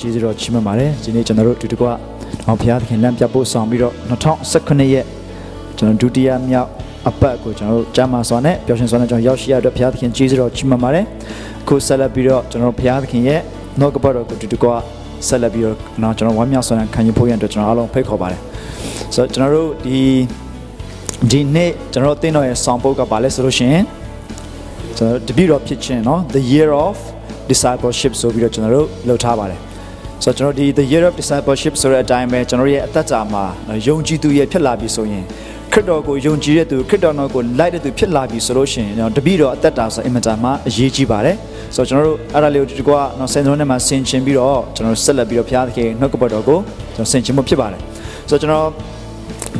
[0.00, 1.86] ကျေးဇူးတော်ချီးမွမ်းပါတယ်ဒီနေ့ကျွန်တော်တို့အတူတကွ
[2.46, 3.94] အောင်ဖျားသခင်လမ်းပြဖို့ဆောင်ပြီးတော့
[4.40, 5.04] 2019ရဲ့
[5.78, 6.68] ကျွန်တော်ဒုတိယမြောက်
[7.08, 11.04] အပတ်ကိုကျွန်တော်တို့ကြားမှာစွာနဲ့ပျော်ရွှင်စွာနဲ့ကျွန်တော်ရောက်ရှိရတဲ့ဘုရားသခင်ကျေးဇူးတော်ချီးမွမ်းပါတယ်
[11.62, 13.40] အခုဆက်လက်ပြီးတော့ကျွန်တော်ဘုရားသခင်ရဲ့
[13.78, 14.66] နှုတ်ကပတ်တော်ကိုတူတူက
[15.26, 18.40] ဆက်လက်ပြီးတော့နော်ကျွန်တော်ဝမ်းမြောက်စွာနဲ့ခံယူဖို့ရတဲ့ကျွန်တော်အားလုံးဖိတ်ခေါ်ပါတယ်
[19.14, 20.00] ဆိုတော့ကျွန်တော်တို့ဒီ
[21.30, 23.84] ဒီနေ့ကျွန်တော်တို့တင်းတော်ရဲ့ဆောင်ပုဒ်ကပါလဲဆိုလို့ရှိရင်
[24.96, 26.96] ကျွန်တော်တပြည့်တော်ဖြစ်ခြင်းနော် the year of
[27.50, 29.67] discipleship ဆိုပြီးတော့ကျွန်တော်တို့လှုပ်ထားပါတယ်
[30.24, 33.44] ဆိုတော့ကျွန်တော်ဒီ the year of discipleship ဆိုတဲ့အတိုင်းပဲကျွန်တော်ရဲ့အသက်တာမှာ
[33.86, 35.24] ယုံကြည်သူရဲ့ဖြစ်လာပြီဆိုရင်
[35.72, 41.36] ခရစ်တော်ကိုယုံကြည်တဲ့သူခရစ်တော်တော်ကိုလိုက်တဲ့သူဖြစ်လာပြီဆိုလို့ရှိရင်ကျွန်တော်တပည့်တော်အသက်တာဆိုအင်မတန်မှအရေးကြီးပါတယ်
[41.74, 46.58] ဆိုတော့ကျွန်တော်တို့အဲ့ဒါလေးကိုဒီကွာနော်စင်စုံထဲမှာဆင်ခြင်ပြီးတော့ကျွန်တော်ဆက်လက်ပြီးတော့ဘုရားသခင်နှုတ်ကပတ်တော်ကို
[46.94, 47.80] ကျွန်တော်ဆင်ခြင်မှုဖြစ်ပါတယ်
[48.28, 48.66] ဆိုတော့ကျွန်တော်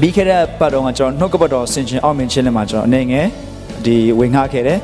[0.00, 3.26] ပြီးခဲ့တဲ့ပတ်တော်ကကျွန်တော်နှုတ်ကပတ်တော်ဆင်ခြင်အောင်မြင်ခြင်းလေးမှာကျွန်တော်အနေငယ်
[3.84, 4.78] ဒီဝင်ငှခဲ့တယ်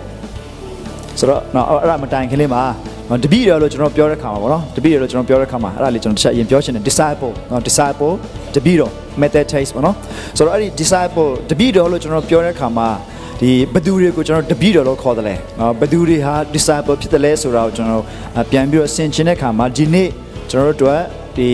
[1.18, 2.93] ဆိုတော့နော်အဲ့ဒါမတိုင်ခင်လေးမှာနော်
[3.24, 8.12] တပည့်တော်လို့ကျွန်တော်ပြောတဲ့ခါမှာပေါ့နော်တပည့်တော်လို့ကျွန်တော်ပြောတဲ့ခါမှာအဲ့ဒါလေးကျွန်တော်တစ်ချက်အရင်ပြောချင်တယ် disciple နော် disciple
[8.54, 9.96] တပည့်တော် method taste ပေါ့နော်
[10.36, 12.88] ဆိုတော့အဲ့ဒီ disciple တပည့်တော်လို့ကျွန်တော်ပြောတဲ့ခါမှာ
[13.40, 18.02] ဒီဘသူတွေကိုကျွန်တော်တပည့်တော်လို့ခေါ်တယ်လေနော်ဘသူတွေဟာ disciple ဖြစ်တယ်လဲဆိုတာကိုကျွန်တော်
[18.50, 20.08] ပြန်ပြီးတော့ဆင်ခြင်တဲ့ခါမှာဒီနေ့
[20.50, 21.00] ကျွန်တော်တို့အတွက်
[21.36, 21.48] ဒီ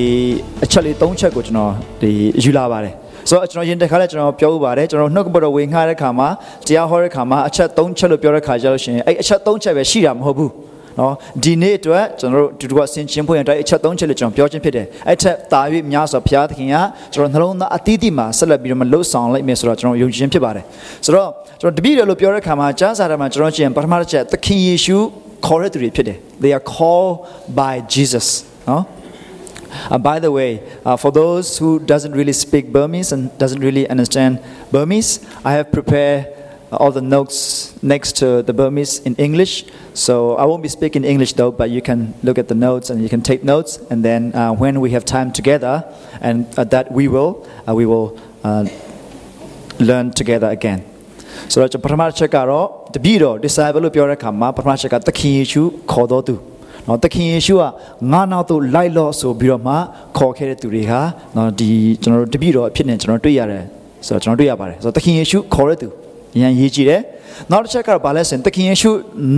[0.64, 2.10] အချက်လေး၃ချက်ကိုကျွန်တော်ဒီ
[2.44, 2.94] ယူလာပါတယ်
[3.28, 6.28] ဆိုတော့ကျွန်တော်ရင်တစ်ခါလဲကျွန်တော်ပြောဥပါတယ်ကျွန်တော်နှုတ်ကပတ်တော်ဝင်ခါတဲ့ခါမှာ
[6.66, 10.50] တရားဟောတဲ့ခါမှာအချက်၃ချက်လို့ပြောတဲ့ခါကျလို့ရှိရင်အဲ့အချက်၃ချက်ပဲရှိတာမဟုတ်ဘူး
[10.98, 11.12] နော်
[11.44, 15.60] ဒီနေ့အတွက်ကျွန်တော်တို့ဒီကဆင်ချင်းဖွင့်ရတဲ့အချက်၃ချက်လို့ကျွန်တော်ပြောချင်းဖြစ်တယ်အဲ့ထက်တာ၍
[15.92, 16.77] များစွာဘုရားသခင်က
[17.14, 20.64] ကျွန်တော်နှလုံးသားအသီးသီးမှာဆက်လက်ပြီးတော့မလှုပ်ဆောင်လိုက်မယ်ဆိုတော့ကျွန်တော်ယုံကြည်ခြင်းဖြစ်ပါတယ်
[21.05, 21.28] ဆိုတော့
[21.61, 24.98] ကျွန်တော်တပည့်တော်လို့ပြောတဲ့ခါမှာကျမ်းစာထဲမှာကျွန်တော်ကျင်ပထမတစ်ချက်သခင်ယေရှု
[25.46, 27.12] ခေါ်တဲ့သူတွေဖြစ်တယ် they are called
[27.61, 28.27] by Jesus
[28.70, 28.84] နော်
[29.91, 33.88] Uh, by the way, uh, for those who doesn't really speak Burmese and doesn't really
[33.88, 34.41] understand
[34.72, 36.39] Burmese, I have prepared
[36.71, 37.38] all the notes
[37.81, 39.66] next to the Burmese in English.
[39.94, 43.02] So I won't be speaking English though, but you can look at the notes and
[43.02, 43.80] you can take notes.
[43.89, 45.83] And then uh, when we have time together,
[46.21, 48.17] and that we will, we will
[49.80, 50.81] learn together again.
[51.52, 56.36] ဆိုတော့ပထမတစ်ချက်ကတော့တပည့်တော် disciple လို့ပြောတဲ့အခါမှာပထမတစ်ချက်ကသခင်ယေရှုခေါ်တော်သူ
[56.87, 57.64] နော်သခင်ယေရှုက
[58.11, 59.76] ငါနောက်သို့လိုက်လော့ဆိုပြီးတော့မှ
[60.17, 61.02] ခေါ်ခဲ့တဲ့သူတွေဟာ
[61.36, 61.70] နော်ဒီ
[62.02, 63.64] ကျွန်တော်တို့တပည့်တော်အဖြစ်နဲ့ကျွန်တော်တွေ့ရတယ်
[64.05, 65.98] ဆိုတော့ကျွန်တော်တွေ့ရပါတယ်ဆိုတော့သခင်ယေရှုခေါ်တဲ့သူအ
[66.39, 67.02] ရင်ရေးကြည့်တယ်
[67.51, 68.91] နောက်တစ်ချက်ကတော့ဘာလဲဆိုရင်သခင်ယေရှု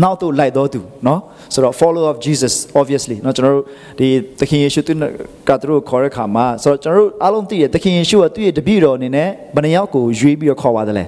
[0.03, 1.21] နောက်သို့လိုက်တော်သူနော်
[1.55, 3.65] ဆိုတော့ follow of Jesus obviously နော်ကျွန်တော်တို့
[3.99, 4.09] ဒီ
[4.41, 4.93] သခင်ယေရှုသူ
[5.49, 11.05] ကသူတို့ခေါ်တဲ့ခါမှာဆိုတော့ကျွန်တော်တို့အားလုံးသိတယ်သခင်ယေရှုကသူ့ရဲ့တပည့်တော်အနေနဲ့ဘယ်နှယောက်ကိုရွေးပြီးတော့ခေါ်ပါတယ်လဲ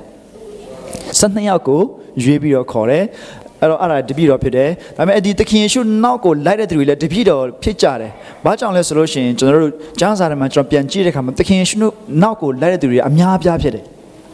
[1.21, 1.81] 12ယောက်ကို
[2.23, 3.05] ရွေးပြီးတော့ခေါ်တယ်
[3.61, 8.11] အဲ့တော့အဲ့ဒါတပည့်တော်ဖြစ်တယ်ဒါပေမဲ့ဒီသခင်ယေရှုနောက်ကိုလိုက်တဲ့သူတွေလည်းတပည့်တော်ဖြစ်ကြတယ်
[8.45, 11.77] ဘာကြောင့်လဲဆိုလို့ရှိရင်ကျွန်တော်တို့ကျမ်းစာထဲမှာကျွန်တော်ပြန်ကြည့်တဲ့အခါမှာသခင်ယေရှု
[12.23, 13.85] နောက်ကိုလိုက်တဲ့သူတွေအများပြားဖြစ်တယ်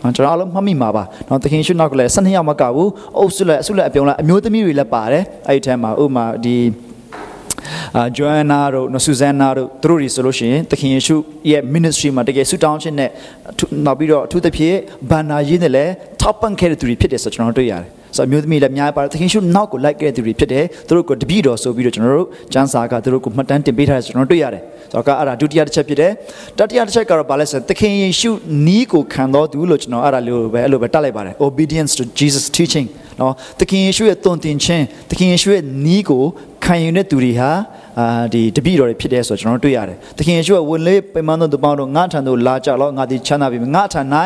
[0.03, 2.89] ကျွန်တော်အားလုံးမှတ်မိမှာပါ။နော်သခင်ယေရှုနောက်ကလည်း12ယောက်မကဘူး။
[3.19, 6.57] အုပ်စုလည်းအစုလည်းအပြုံလည်းအမျိုးသမီးတွေလည်းပါတယ်။အဲ့ဒီထဲမှာဥပမာဒီ
[7.97, 11.17] အာဂျိုအန်နာတို့နော်ဆူဇန်နာတို့သူတို့တွေဆိုလို့ရှိရင်သခင်ယေရှု
[11.51, 13.11] ရဲ့ ministry မှာတကယ်ဆူတောင်းခြင်းနဲ့
[13.87, 14.77] နောက်ပြီးတော့အထူးသဖြင့်
[15.11, 24.63] ဘန္နာရေးနဲ့လည်းထောက်ပံ့ခဲ့တဲ့သူတွေဖြစ်တယ်ဆိုကျွန်တော်တို့တွေ့ရတယ်။ ဆိုအမျိုးသမီးလည်းအများပါတယ်သခင်ရှုနောက်ကိုလိုက်ခဲ့တဲ့သူတွေဖြစ်တယ်သူတို့ကိုတပည့်တော်ဆိုပြီးတော့ကျွန်တော်တို့ကျမ်းစာကသူတို့ကိုမှတ်တမ်းတင်ပေးထားတယ်ကျွန်တော်တွေ့ရတယ်
[24.93, 26.13] ဆိုတော့ကအဲ့ဒါဒုတိယတစ်ချက်ဖြစ်တယ်
[26.59, 28.31] တတိယတစ်ချက်ကတော့ဘာလဲဆိုသခင်ယေရှု
[28.67, 32.87] နီးကိုခံတော်သူလို့ကျွန်တော်အဲ့ဒါလေးပဲအဲ့လိုပဲတတ်လိုက်ပါတယ် obedience to Jesus teaching
[33.21, 36.25] နော်သခင်ယေရှုရဲ့တုံတင်ခြင်းသခင်ယေရှုရဲ့နီးကို
[36.65, 37.51] ခံယူတဲ့သူတွေဟာ
[37.99, 44.01] အာဒီတပည့်တော်တွေဖြစ်တယ်ဆိုတော့ကျွန်တော်တွေ့ရတယ်။သခင်ယေရှုကဝင်လေပိမန်းသောသူပေါင်းတို့ငါထံသို့လာကြလောငါဒီချမ်းသာပြီငါထံ၌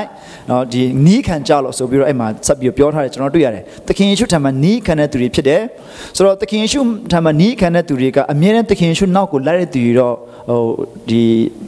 [0.51, 5.61] နော်ဒီနီးခံကြလောဆိုပြီးတော့အဲ့မှာဆက်ပြီးပြောထားတယ်ကျွန်တော်တွေ့ရတယ်။သခင်ယေရှုထံမှာနီးခံတဲ့သူတွေဖြစ်တယ်။
[6.17, 6.81] ဆိုတော့သခင်ယေရှု
[7.13, 10.15] ထံမှာနီးခံတဲ့သူတွေကအမြဲတမ်းသခင်ယေရှုနောက်ကိုလိုက်တဲ့သူတွေတော့
[10.49, 10.63] ဟို
[11.09, 11.23] ဒီ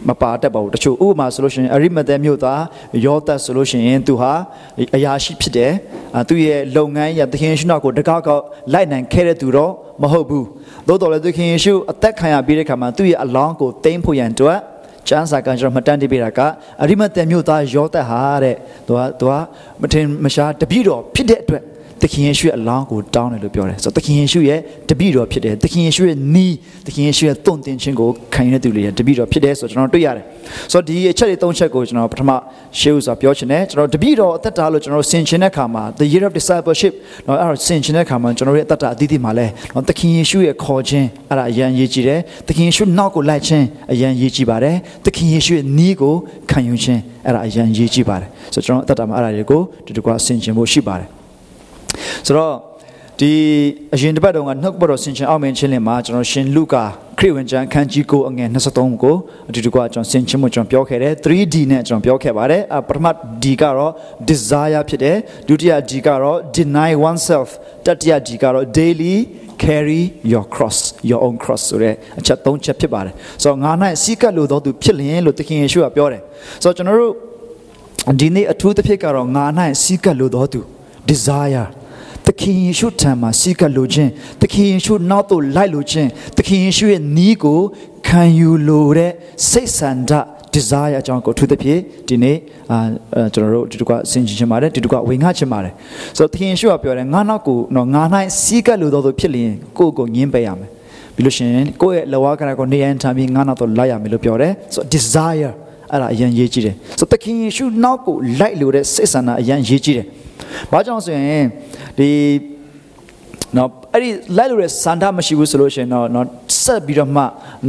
[0.09, 2.63] မပါတတ်ပါဘူးတချို့ဥပမာဆိုလို့ရှိရင်အရိမသက်မြို့သား
[3.07, 4.33] ယောသတ်ဆိုလို့ရှိရင်သူဟာ
[4.97, 5.73] အရာရှိဖြစ်တယ်။
[6.29, 8.43] သူ့ရဲ့လုပ်ငန်းရသခင်ယေရှုနောက်ကိုတကောက်ကောက်
[8.73, 10.47] လိုက်နိုင်ခဲ့တဲ့သူတော့မဟုတ်ဘူး
[10.89, 14.59] သို့တော်လည်းသခင်ယေရှုအသက်ခံရပြီးတဲ့ခါမှာသူ့ရဲ့အလောင်းကိုတင်းဖို့ရန်အတွက်
[15.09, 16.41] ကျမ်းစာကကျွန်တော်မှတ်တမ်းတင်ပေးတာက
[16.83, 19.33] အရိမသက်မြို့သားယောသက်ဟာတဲ့သူကသူက
[19.83, 21.63] မထင်မရှားတပည့်တော်ဖြစ်တဲ့အတွက်
[22.03, 26.55] သခင်ယေရှုရဲ့အလောင်းကိုတောင်းတယ်လို့ပြောတယ်ဆိုတော့သခင်ယေရှုရဲ့တပည့်တော်ဖြစ်တယ်သခင်ယေရှုရဲ့နီး
[26.87, 30.25] သခင်ယေရှုရဲ့တုံ့တင်ခြင်းကိုခံရတဲ့သူတွေတပည့်တော်ဖြစ်တယ်ဆိုတော့ကျွန်တော်တွေ့ရတယ်
[30.73, 32.31] ဆိုတော့ဒီအချက်တွေ၃ချက်ကိုကျွန်တော်ပထမ
[32.79, 36.93] ရှေးဥစွာပြောချင်တယ်ကျွန်တော်တပည့်တော်အသက်တာလို့ကျွန်တော်ဆင်ခြင်တဲ့ခါမှာ the year of discipleship
[37.27, 44.77] တော့အဲ့တော့ဆင်ခြင်တဲ့ခါမှာကျွန်တော်ရဲ့အသက်တာအသီးသီးမှာလဲတော့သခင်ယေရှုရဲ့ခေါ်ခြင်းအဲ့ဒါအရန်ရေးကြည့်တယ်သခင်ယေရှုနောက်ကိုလိုက်ခြင်းအရန်ရေးကြည့်ပါတယ်
[45.07, 46.15] သခင်ယေရှုရဲ့နီးကို
[46.51, 51.16] ခံယူခြင်းအဲ့ဒါအရန်ရေးကြည့်ပါတယ်ဆိုတော့ကျွန်တော်အသက်တာမှာအဲ့ဒါတွေကိုဒီတကွာဆင်ခြင်ဖို့ရှိပါတယ်
[52.27, 52.55] ဆိုတော့
[53.21, 53.33] ဒီ
[53.95, 56.85] အရင်တစ်ပတ်တုန်းကနှုတ်ဘတော်ဆင်ခြင်အောင်မင်းချင်းလင်မှာကျွန်တော်ရှင်လူကာ
[57.19, 59.17] ခရစ်ဝင်ကျမ်းခန်းကြီးကိုအငယ်23ကို
[59.49, 63.07] အတူတူကကျွန်တော်ဆင်ချင်းမှုကျွန်တော်ပြောခဲ့တယ် 3D နဲ့ကျွန်တော်ပြောခဲ့ပါတယ်အပထမ
[63.43, 63.93] D ကတော့
[64.29, 65.17] desire ဖြစ်တယ်
[65.49, 67.49] ဒုတိယ D ကတော့ deny oneself
[67.87, 69.15] တတိယ D ကတော့ daily
[69.65, 70.79] carry your cross
[71.11, 73.71] your own cross ဆိုတဲ့အချက်၃ချက်ဖြစ်ပါတယ်ဆိုတော့ငါ၌
[74.03, 76.23] စီးကပ်လို့တော့သူဖြစ်လျင်လို့သခင်ယေရှုကပြောတယ်
[76.63, 77.15] ဆိုတော့ကျွန်တော်တို့
[78.21, 79.45] ဒီနေ့အထူးသဖြင့်ကတော့ငါ၌
[79.83, 80.61] စီးကပ်လို့တော့သူ
[81.09, 81.67] desire
[82.27, 84.11] သခင်ယေရှုထံမှာစီးကပ်လိုခြင်း
[84.43, 87.61] သခင်ယေရှုနောက်သို့လိုက်လိုခြင်းသခင်ယေရှုရဲ့နီးကို
[88.07, 89.13] ခံယူလိုတဲ့
[89.51, 90.13] စိတ်ဆန္ဒ
[90.55, 92.37] desire အကြောင်းကိုထူးသဖြင့်ဒီနေ့
[92.71, 92.79] အာ
[93.35, 95.73] ကျွန်တော်တို့ဒီတကွဆင်ခြင်ချင်ပါတယ်ဒီတကွဝင်ငှချင်ပါတယ်
[96.17, 98.03] ဆိုတော့သခင်ယေရှုကပြောတယ်ငါနောက်ကိုတော့ငါ၌
[98.43, 100.69] စီးကပ်လိုသောသူဖြစ်လျင်ကိုယ့်ကိုငင်းပယ်ရမယ်
[101.15, 105.53] ပြီးလို့ရှိရင်ကိုယ့်ရဲ့လဝကရကိုနေရန်ထားပြီးငါနောက်တော့လိုက်ရမယ်လို့ပြောတယ်ဆိုတော့ desire
[105.91, 110.07] အဲ့ဒါအရင်ရေးကြည့်တယ်ဆိုတော့သခင်ယေရှုနောက်ကိုလိုက်လိုတဲ့စိတ်ဆန္ဒအရင်ရေးကြည့်တယ်
[110.73, 111.45] ဘာကြောင့်ဆိုရင်
[111.99, 112.09] ဒီ
[113.57, 116.27] နော်အဲ့ဒီလိုက်လို့ရစန္ဒမရှိဘူးဆိုလို့ရှိရင်တော့နော်
[116.63, 117.23] ဆက်ပြီးတော့မှ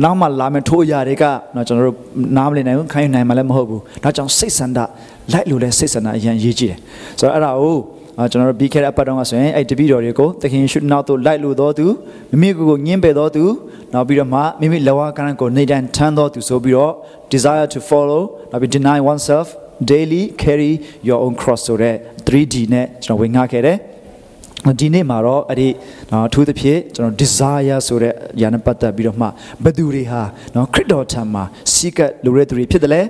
[0.03, 1.23] နောက်မှလာမယ်ထိုးအရာတွေက
[1.55, 1.97] နော်ကျွန်တော်တို့
[2.37, 4.79] နားမလည်နိုင်ဘူးခိုင်းနိုင်မှလည်းမဟုတ်ဘူးဒါကြောင့်စိတ်စန္ဒ
[5.33, 6.79] လိုက်လို့လဲစိတ်စန္ဒအရင်ရေးကြည့်တယ်
[7.19, 7.77] ဆိုတော့အဲ့ဒါကို
[8.31, 11.85] ကျွန်တော်တို့ပြီးခဲ့တဲ့အပတ်တုန်းကဆိုရင်အဲ့တပည့်တော်တွေကိုသခင်ရှုနောက်သို့လိုက်လို့တော်သူ
[12.31, 13.43] မိမိကိုယ်ကိုညှင်းပယ်တော်သူ
[13.93, 16.93] နောက်ပြီးတော့မှမိမိလဝကရန်ကိုနေတိုင်းထမ်းတော်သူဆိုပြီးတော့
[17.33, 18.21] desire to follow
[18.51, 19.47] နောက်ပြီး deny oneself
[19.91, 20.71] daily carry
[21.07, 21.95] your own cross ဆိုတဲ့
[22.27, 23.77] 3D နဲ့ကျွန်တော်ဝင်ငှခဲ့တယ်
[24.79, 25.69] ဒီနေ့မှာတော့အဲ့ဒီ
[26.11, 29.27] နော်အထူးသဖြင့်ကျွန်တော် desire ဆိုတဲ့ຢာနဲ့ပတ်သက်ပြီးတော့မှ
[29.63, 30.21] ဘယ်သူတွေဟာ
[30.55, 31.43] နော်ခရစ်တော်ထံမှာ
[31.73, 33.01] စီးကပ်လိုတဲ့သူတွေဖြစ်တယ်လေ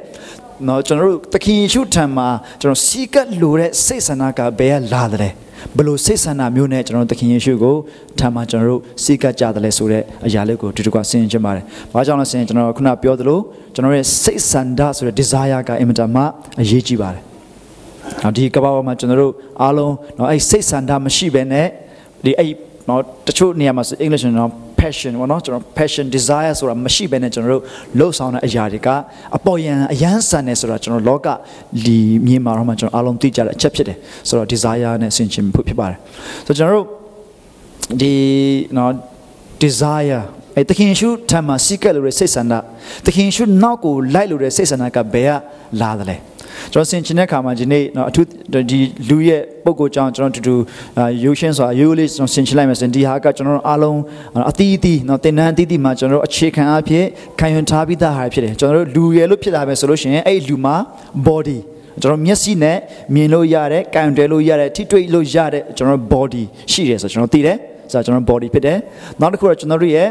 [0.68, 2.28] နော်ကျွန်တော်တို့သခင်ယေရှုထံမှာ
[2.62, 5.34] ကျွန်တော်စီးကပ်လိုတဲ့စိတ်ဆန္ဒကဘယ်ကလာတယ်
[5.78, 7.76] ဘလို့စိတ်ဆန္ဒမျိုးနဲ့ကျွန်တော်တို့သခင်ယေရှုကို
[8.20, 11.64] ထံမှာကျွန်တော်တို့စီးကပ်ကြတယ်လဲဆိုတဲ့အရာလေးကိုဒီတစ်ခါဆင်ခြင်ပါတယ်။
[11.94, 13.40] ဘာကြောင့်လဲဆိုရင်ကျွန်တော်ခုနပြောသလို
[13.74, 16.22] ကျွန်တော်ရဲ့စိတ်ဆန္ဒဆိုတဲ့ desire ကအင်မတန်မှ
[16.62, 17.27] အရေးကြီးပါတယ်
[18.24, 21.68] နော်ဒီကဘာပေါ်မှာကျွန်တော်တို့အားလုံးနော်အဲ့စိတ်ဆန္ဒမရှိဘဲနဲ့
[22.26, 22.52] ဒီအဲ့
[22.90, 24.52] နော်တချို့နေရာမှာ English နော်
[24.82, 27.64] passion ပေါ့နော်ကျွန်တော် passion desire ဆိုတာမရှိဘဲနဲ့ကျွန်တော်တို့
[28.00, 28.90] လှုပ်ဆောင်တဲ့အရာတွေက
[29.38, 31.28] အပေါ်ယံအယမ်းဆန်နေဆိုတာကျွန်တော်လောက
[31.86, 35.98] လီမြင်မှာတော့မှကျွန်တော်အားလုံးသိကြတဲ့အချက်ဖြစ်တယ်ဆိုတော့ desire နဲ့ဆင်ခြင်ဖို့ဖြစ်ပါတယ်
[36.48, 36.88] ဆိုတော့ကျွန်တော်တို့
[38.02, 38.14] ဒီ
[38.78, 38.92] နော်
[39.64, 40.22] desire
[40.56, 42.54] အဲတခင်ရှုထံမှာစီးကပ်လို့ရစိတ်ဆန္ဒ
[43.06, 45.32] တခင်ရှုနောက်ကိုလိုက်လို့ရစိတ်ဆန္ဒကဘယ်က
[45.82, 46.18] လာသလဲ
[46.73, 48.27] ကျွန်တော်ဆင်ချင်တဲ့ခါမှာဒီနေ့နော်အထူး
[48.71, 48.79] ဒီ
[49.09, 50.55] လူရဲ့ပုံကိုကြောင်းကျွန်တော်တူတူ
[51.25, 54.01] ရုပ်ရှင်ဆိုတာရိုးလေးကျွန်တော်ဆင်ချင်လိုက်မယ်ဆိုရင်ဒီဟာကကျွန်တော်အားလုံး
[54.51, 57.05] အသီးအသီးနော်တင်နန်းအသီးသီးမှာကျွန်တော်အခြေခံအဖြစ်
[57.39, 60.77] ခံယူထားပြီးသားဟာဖြစ်တယ်ကျွန်တော်တို့လူရယ်လို့ဖြစ်လာမယ်ဆိုလို့ရှိရင်အဲ့ဒီလူမှာ
[61.27, 61.59] body
[62.03, 62.77] ကျွန်တော်မျက်စိနဲ့
[63.15, 67.57] မြင်လို့ရတဲ့၊ကင်တယ်လို့ရတဲ့၊ထိတွေ့လို့ရတဲ့ကျွန်တော် body ရှိတယ်ဆိုတော့ကျွန်တော်သိတယ်
[67.93, 68.79] ဆိုတော့ကျွန်တော် body ဖြစ်တယ်
[69.21, 70.09] နောက်တစ်ခုကကျွန်တော်တို့ရဲ့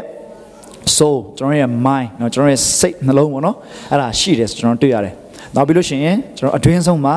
[0.96, 3.56] soul ကျွန်တော်ရဲ့ mind เนาะကျွန်တော်ရဲ့စိတ်နှလုံးပေါ့နော်
[3.90, 5.14] အဲ့ဒါရှိတယ်ဆိုကျွန်တော်တွေ့ရတယ်
[5.57, 7.15] နောက်ပြီးလို့ရှိရင်ကျွန်တော်အတွင်းဆုံးမှာ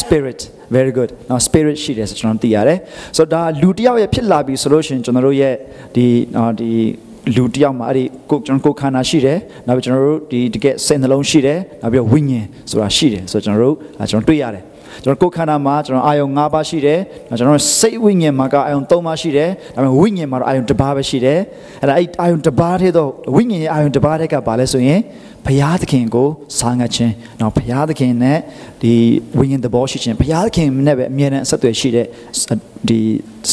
[0.00, 0.40] spirit
[0.74, 2.78] very good နော် spirit ရှိတယ်ဆိုကျွန်တော်သိရတယ်
[3.16, 5.54] ဆိုတော့ဒါလူတယောက်ရဲ့ဖြစ်လာပြီဆိုလို့ရှိရင်ကျွန်တော်တို့ရဲ့
[5.94, 6.06] ဒီ
[6.60, 6.70] ဒီ
[7.36, 13.76] လူတယောက်မှာအဲ့ဒီကိုကျွန်တော်ကိုခန္ဓာရှိတယ်နောက်ပြီးကျွန်တော်တို့ဒီတကယ်စိတ်နှလုံးရှိတယ်နောက်ပြီးဝိညာဉ်ဆိုတာရှိတယ်ဆိုတော့ကျွန်တော်တို့
[14.10, 14.64] ကျွန်တော်တွေ့ရတယ်
[15.04, 17.00] ကျွန်တော်ကိုယ်ခန္ဓာမှာကျွန်တော်အာယုံ၅ပါးရှိတယ်
[17.38, 21.38] ကျွန်တော်စိတ်ဝိညာဉ်မှာကအာယုံ၃ပါးရှိတယ်ဒါပေမဲ့ဝိညာဉ်မှာတော့အာယုံတစ်ပါးပဲရှိတယ်
[21.80, 25.00] အဲ့ဒါအဲ့အာယုံတစ်ပါးထဲတော့ဝိညာဉ်ရဲ့အာယုံတစ်ပါးထဲကဘာလဲဆိုရင်
[25.46, 26.28] ဘုရားသခင်ကို
[26.58, 28.38] စားငတ်ခြင်းနော်ဘုရားသခင်နဲ့
[28.82, 28.94] ဒီ
[29.38, 32.06] ဝိညာဉ်သဘောရှိခြင်းဘုရားသခင်နဲ့ပဲအမြဲတမ်းအဆက်အသွယ်ရှိတဲ့
[32.88, 33.00] ဒီ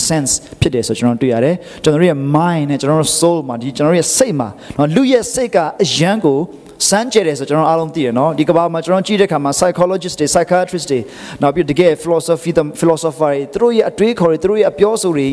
[0.07, 6.39] sense ဖြစ်တယ်ဆိုကျွန်တော်တွေ့ရတယ်ကျွန်တော်ရဲ့ mind နဲ့ကျွန်တော်တို့ soul မှာဒီကျွန်တော်ရဲ့စိတ်မှာနော်လူရဲ့စိတ်ကအယံကို
[6.87, 10.99] စမ်းကြတယ်ဆိုကျွန်တော်အားလုံးသိတယ်နော်ဒီကဘာမှာကျွန်တော်ကြည့်တဲ့အခါမှာ psychologist တွေ psychiatrist တွေ
[11.41, 15.27] နောက်ပြီးတကယ် philosophy the philosopher တွေသူတို့ရဲ့အတွေးခေါ်တွေသူတို့ရဲ့အပြောဆိုတွေ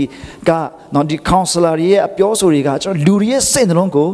[0.48, 0.50] က
[0.94, 4.11] နော်ဒီ counselor တွေရဲ့အပြောဆိုတွေကကျွန်တော်လူတွေရဲ့စိတ်နှလုံးကို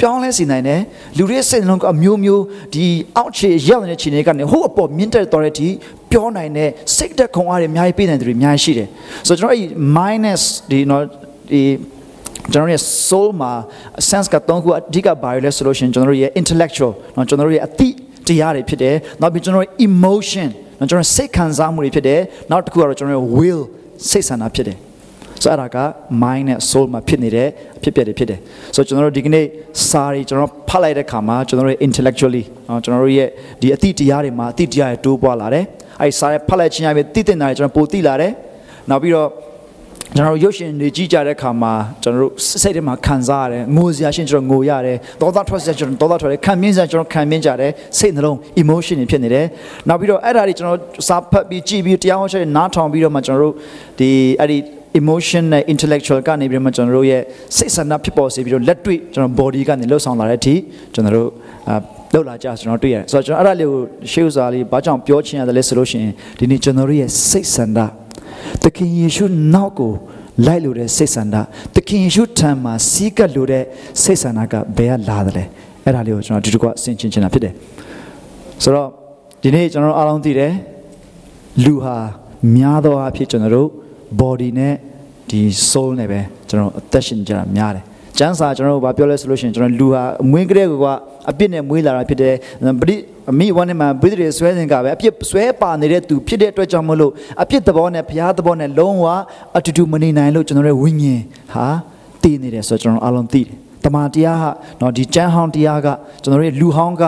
[0.00, 0.80] ပြောင်းလဲစေနိုင်တယ်
[1.18, 2.42] လူတွေစိတ်နှလုံးကအမျိုးမျိုး
[2.74, 2.86] ဒီ
[3.16, 5.68] အောက်ခြေရောက်နေတဲ့ခြေနေကနေဟိုအပေါ်မြင့်တက်တော်တဲ့အထိ
[6.10, 8.88] ပြောနိုင်တဲ့စိတ်သက်ခွန်အားတွေအများကြီးပေးနိုင်တယ်တွေအများကြီးရှိတယ်
[9.26, 11.02] ဆိုတော့ကျွန်တော်အဲ့ minus ဒီနော်
[11.50, 11.62] ဒီ
[12.53, 13.51] ကျွန်တော်ရဲ့ soul မှာ
[14.09, 17.89] sense ကသုံးခုအဓိကဘာလဲဆိုလို့ရှိရင်ကျွန်တော်ရဲ့ intellectual เนาะကျွန်တော်ရဲ့အသိ
[18.27, 22.19] တရားတွေဖြစ်တယ်နောက်ပြီးကျွန်တော်ရဲ့ emotion เนาะကျွန်တော်စိတ်ခံစားမှုတွေဖြစ်တယ်
[22.51, 23.61] နောက်တစ်ခုကတော့ကျွန်တော်ရဲ့ will
[24.09, 24.77] စိတ်ဆန္ဒဖြစ်တယ်
[25.41, 25.77] ဆိုအဲ့ဒါက
[26.21, 27.47] mind နဲ့ soul မှာဖြစ်နေတဲ့
[27.77, 28.39] အဖြစ်အပျက်တွေဖြစ်တယ်
[28.75, 29.45] ဆိုတော့ကျွန်တော်တို့ဒီကနေ့
[29.87, 33.29] စာတွေကျွန်တော်ဖတ်လိုက်တဲ့ခါမှာကျွန်တော်တို့ intellectually เนาะကျွန်တော်တို့ရဲ့
[33.61, 35.65] ဒီအသိတရားတွေမှာအသိတရားတွေတိုးပွားလာတယ်
[36.01, 38.31] အဲ့စာတွေဖတ်လိုက်ခြင်းအပြင်သိတဲ့နာတွေကျွန်တော်ပိုသိလာတယ်
[38.89, 39.29] နောက်ပြီးတော့
[40.16, 49.46] ကျွန်တော်ရုပ်ရှင်တွေကြည့်ကြတဲ့အခါမှာကျွန်တော်တို့စိတ်ထဲမှာခံစားရတယ်ငိုစရာရှင်ကျွန်တော်ငိုရတယ်ဒေါသထွက်စရာကျွန်တော်ဒေါသထွက်တယ်ခံမြင်စရာကျွန်တော်ခံမြင်ကြတယ်စိတ်နှလုံး emotion တွေဖြစ်နေတယ်
[49.88, 50.78] နောက်ပြီးတော့အဲ့ဒါတွေကျွန်တော်
[51.08, 53.54] စာဖတ်ပြီးကြည့်ပြီးတရားဟောချက်နားထောင်ပြီးတော့မှကျွန်တော်တို့
[53.98, 54.58] ဒီအဲ့ဒီ
[55.00, 57.22] emotion နဲ့ intellectual ကနေပြီးတော့ကျွန်တော်တို့ရဲ့
[57.56, 60.54] စိတ်ဆန္ဒဖြစ်ပေါ်စေပြီးတော့လက်တွေ့ကျွန်တော် body ကနေလှုပ်ဆောင်လာတဲ့အထိ
[60.94, 61.28] ကျွန်တော်တို့
[61.68, 61.74] အာ
[62.14, 63.80] လောက်လာကြကျွန်တော်တွေ့ရတယ်ဆိုတော့ကျွန်တော်အဲ့ဒါလေးကို
[64.12, 67.78] ရှေးဥစွာလေးဘာကြောင့်ပြောချင်ရတယ်လဲဆိုလို့ရှိရင်ဒီနေ့ကျွန်တော်တို့ရဲ့စိတ်ဆန္ဒ
[68.62, 69.92] သခင်ယေရှုနောက်ကို
[70.46, 71.36] လိုက်လို့တဲ့စိတ်ဆန္ဒ
[71.74, 73.64] သခင်ယေရှုထံမှာစီးကပ်လို့တဲ့
[74.02, 75.44] စိတ်ဆန္ဒကဘယ်ကလာတယ်လဲ
[75.84, 77.52] အဲ့ဒါလေးကိုကျွန်တော်ဒီတစ်ခွဆင်ခြင်ချင်တာဖြစ်တယ်
[78.62, 78.88] ဆိုတော့
[79.42, 80.52] ဒီနေ့ကျွန်တော်တို့အားလုံးသိတယ်
[81.64, 81.96] လူဟာ
[82.56, 83.68] များသောအားဖြင့်ကျွန်တော်တို့
[84.20, 84.74] body နဲ့
[85.30, 87.84] ဒီ soul နဲ့ပဲကျွန်တော်အသက်ရှင်ကြတာများတယ်
[88.18, 90.72] ကျမ်းစာကျွန်တော်တို့ဘာပြောလဲဆိုလို့ရှိရင်ကျွန်တော်လူဟာအမွေးကလေးက
[91.30, 92.34] အပြစ်နဲ့မွေးလာတာဖြစ်တယ်
[92.80, 92.96] ပရိ
[93.30, 99.06] အမိဝမ်းနဲ့မှာဘိဒရေဆွဲစဉ်ကပဲအပြစ်ဆွဲပါနေတဲ့သူဖြစ်တဲ့အတွက်ကြောင့်မလို့အပြစ်သဘောနဲ့ဘုရားသဘောနဲ့လုံးဝ
[99.56, 101.66] အတူတူမနေနိုင်လို့ကျွန်တော်ရဲ့ဝိညာဉ်ဟာ
[102.22, 104.50] တည်နေတယ်ဆိုတော့ကျွန်တော်အားလုံးသိတယ်တမန်တရားဟာ
[104.80, 105.88] တော့ဒီကျမ်းဟောင်းတရားက
[106.22, 107.02] ကျွန်တော်ရဲ့လူဟောင်းက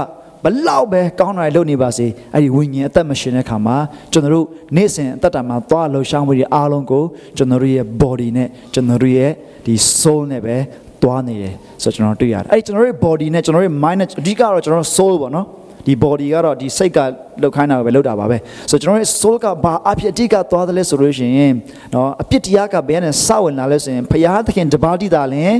[0.44, 3.76] ဘလောက်ပဲကောင်းတာလုပ်နေပါစေအဲ့ဒီဝိညာဉ်အသက်မရှင်တဲ့ခါမှာ
[4.12, 4.46] ကျွန်တော်တို့
[4.76, 7.04] နေ့စဉ်အသက်တာမှာသွားလှူရှားမှုတွေအားလုံးကို
[7.36, 9.30] ကျွန်တော်တို့ရဲ့ body နဲ့ကျွန်တော်တို့ရဲ့
[9.66, 10.56] ဒီ soul နဲ့ပဲ
[11.03, 11.53] သွားနေတယ်
[11.83, 15.47] ဆိုတော့ကျွန်တော်တွေ့ရတယ်အဲ့ဒီကျွန်တော်တို့ရဲ့ body နဲ့ကျွန်တော်တို့ရဲ့ mind နဲ့အဓိကတော့ကျွန်တော်တို့ soul ပေါ့နော်
[15.85, 16.99] ဒီ body ကတော့ဒီစိတ်က
[17.41, 18.37] လောက်ခိုင်းတာပဲလောက်တာပါပဲ
[18.69, 21.53] ဆိုတော့ကျွန်တော်ရဲ့ soul ကဘာအဖြစ်အဓိကသွားတယ်လဲဆိုလို့ရှိရင်
[21.91, 25.53] เนาะအပြစ်တရားကဘယ်နဲ့စဝင်လာလဲဆိုရင်ဘုရားသခင်တပါးတိတာလင်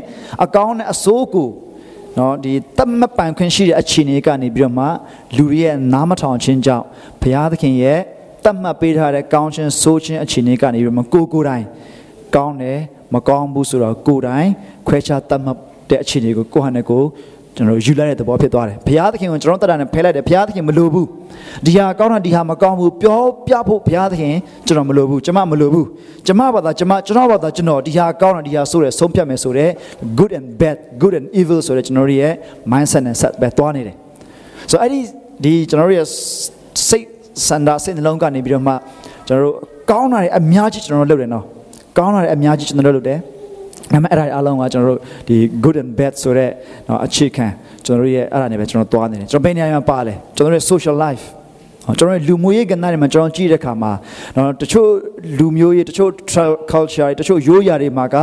[0.43, 1.50] အကောင်းနဲ့အဆိုးကို
[2.17, 4.86] နော်ဒီတတ်မပိုင်ခွင့်ရှိတဲ့အခြေအနေကနေပြီးတော့မှ
[5.36, 6.86] လူတွေရဲ့နားမထောင်ခြင်းကြောင့်
[7.22, 8.00] ဘုရားသခင်ရဲ့
[8.46, 11.65] တတ်မှတ်ပေးထားတဲ့ကောင်းခြင်းဆိုးခြင်းအခြေအနေကနေပြီးတော့မှကိုကိုယ်တိုင်
[12.36, 12.79] ကောင်းတယ်
[13.13, 14.50] မကောင်းဘူးဆိုတော့ကိုယ်တိုင်
[14.88, 15.57] ခွဲခြားတတ်မှတ်
[15.91, 17.07] တဲ့အခြေအနေကိုကိုယ့်ဟာနဲ့ကိုယ်
[17.57, 21.07] ကျွန်တော်ယူလိုက်တဲ့သဘောဖြစ်သွားတယ်ဘုရားသခင်ကိုကျွန်တော်တက်တာနဲ့ဖဲလိုက်တယ်ဘုရားသခင်မလိုဘူး
[21.67, 24.35] ဒီဟာကောင်းတာဒီဟာမကောင်းဘူးပြောပြဖို့ဘုရားသခင်
[24.67, 25.87] ကျွန်တော်မလိုဘူးကျွန်မမလိုဘူး
[26.26, 29.71] ကျွန်မဘာသာကျွန်မကျွန်တော်ဘာသာကျွန်တော်ဒီဟာကောင်းတာဒီဟာဆိုရဲဆုံးဖြတ်မယ်ဆိုတဲ့
[30.19, 32.33] good and bad good and evil ဆိုတဲ့ကျွန်တော်ရဲ့
[32.73, 33.97] mindset နဲ့ဆက်ပဲသွားနေတယ်
[34.71, 35.00] ဆိုတော့အဲ့ဒီ
[35.45, 36.07] ဒီကျွန်တော်ရဲ့
[36.88, 37.07] စိတ်
[37.47, 38.75] စန္ဒစိတ်နှလုံးကနေပြီးတော့မှ
[39.26, 39.57] ကျွန်တော်တို့
[39.91, 41.45] ကောင်းတာတွေအများကြီးကျွန်တော်တို့လုပ်တယ်နော်
[41.99, 43.19] ကောင်းတာတွေအများကြီးကျွန်တော်တို့လုပ်တယ်
[43.93, 46.50] ဒါပေမဲ့အဲ့ဒါအားလုံးကကျွန်တော်တို့ဒီ good and bad ဆိုတဲ့
[46.88, 47.47] နော်အခြေခံ
[47.85, 51.25] ကျွန်တော်တို့ရဲ့အဲ့ဒါနဲ့ပဲကျွန်တော်သွားနေတယ်ကျွန်တော်ဘယ်နေရာမှာပါလဲကျွန်တော်ရဲ့ social life
[51.99, 53.93] ကျွန်တော်လူမျိုးရေးကဏ္ဍတွေမှာကျွန်တော်ကြည့်တဲ့အခါမှာ
[54.37, 54.88] နော်တချို့
[55.38, 56.11] လူမျိုးရေးတချို့
[56.73, 58.17] culture တချို့ရိုးရာတွေမှာက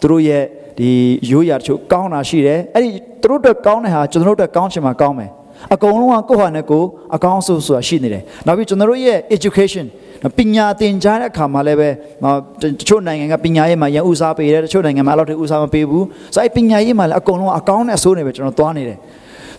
[0.00, 0.44] သူတို့ရဲ့
[0.78, 0.90] ဒီ
[1.30, 2.90] ရိုးရာတချို့ကောင်းတာရှိတယ်အဲ့ဒီ
[3.22, 5.30] သူတို့အတွက်ကောင်းတဲ့ဟာကျွန်တော်တို့အတွက်ကောင်းချင်မှာကောင်းမယ်
[5.74, 6.86] အကုန်လုံးကကိုယ့်ဟာနဲ့ကိုယ်
[7.16, 9.86] အကောင်းဆုံးဆိုတာရှိနေတယ်နောက်ပြီးကျွန်တော်တို့ရဲ့ education
[10.37, 11.89] ပညာသင်ကြားတဲ့အခါမှာလည်းပဲ
[12.61, 18.97] တချို့နိုင်ငံကပညာရေးမှာရန်ဦးစားပေးတယ်တချို့နိုင်ငံမှာအဲ့လိုဦးစားမပေးဘူးဆိုတော့အဲ့ပညာရေးမှာလည်းအကုန်လုံးအကောင်းနဲ့အဆိုးနဲ့ပဲကျွန်တော်သွားနေတယ်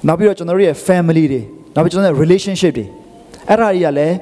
[0.07, 1.43] နောက်ပြီးတော့ကျွန်တော်တို့ရဲ့ family တွေ
[1.75, 2.87] နောက်ပြီးကျွန်တော်တို့ relationship တွေ
[3.49, 4.15] အဲ့ဒါတွေကလည်း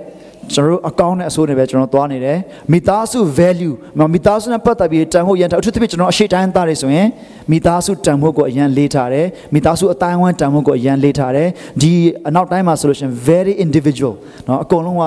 [0.55, 2.39] ကျွန်တော်တို့အကောင့်နဲ့အဆိုးနဲ့ပဲကျွန်တော်သွားနေတယ်
[2.73, 3.75] မိသားစု value
[4.15, 7.09] မိသားစုနဲ့ပတ်သက်ပြီးတန်ဖို့ရန်ထားအထူးသဖြင့်ကျွန်တော်အရှိတိုင်းသားတွေဆိုရင်
[7.51, 11.49] မိသားစုတန်ဖို့ကိုအရန်လေးထားတယ်မိသားစုအတိုင်းဝိုင်းတန်ဖို့ကိုအရန်လေးထားတယ်
[11.83, 11.93] ဒီ
[12.29, 14.15] အနောက်တိုင်းမှာဆိုလို့ရှိရင် very individual
[14.47, 15.05] เนาะအကုန်လုံးက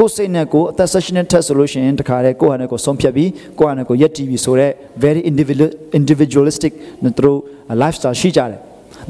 [0.02, 4.72] ိုယ်စိတ်နဲ့ကိုယ်အသက် session test ဆိုလို့ရှိရင်တခါတည်းကိုယ့်ဟာနဲ့ကိုယ်ဆုံးဖြတ်ပြီးကိုယ့်ဟာနဲ့ကိုယ်ရက်တီးပြီးဆိုတော့
[5.04, 6.72] very individual individualistic
[7.02, 7.38] နဲ့သူတို့
[7.82, 8.60] lifestyle ရှိကြတယ်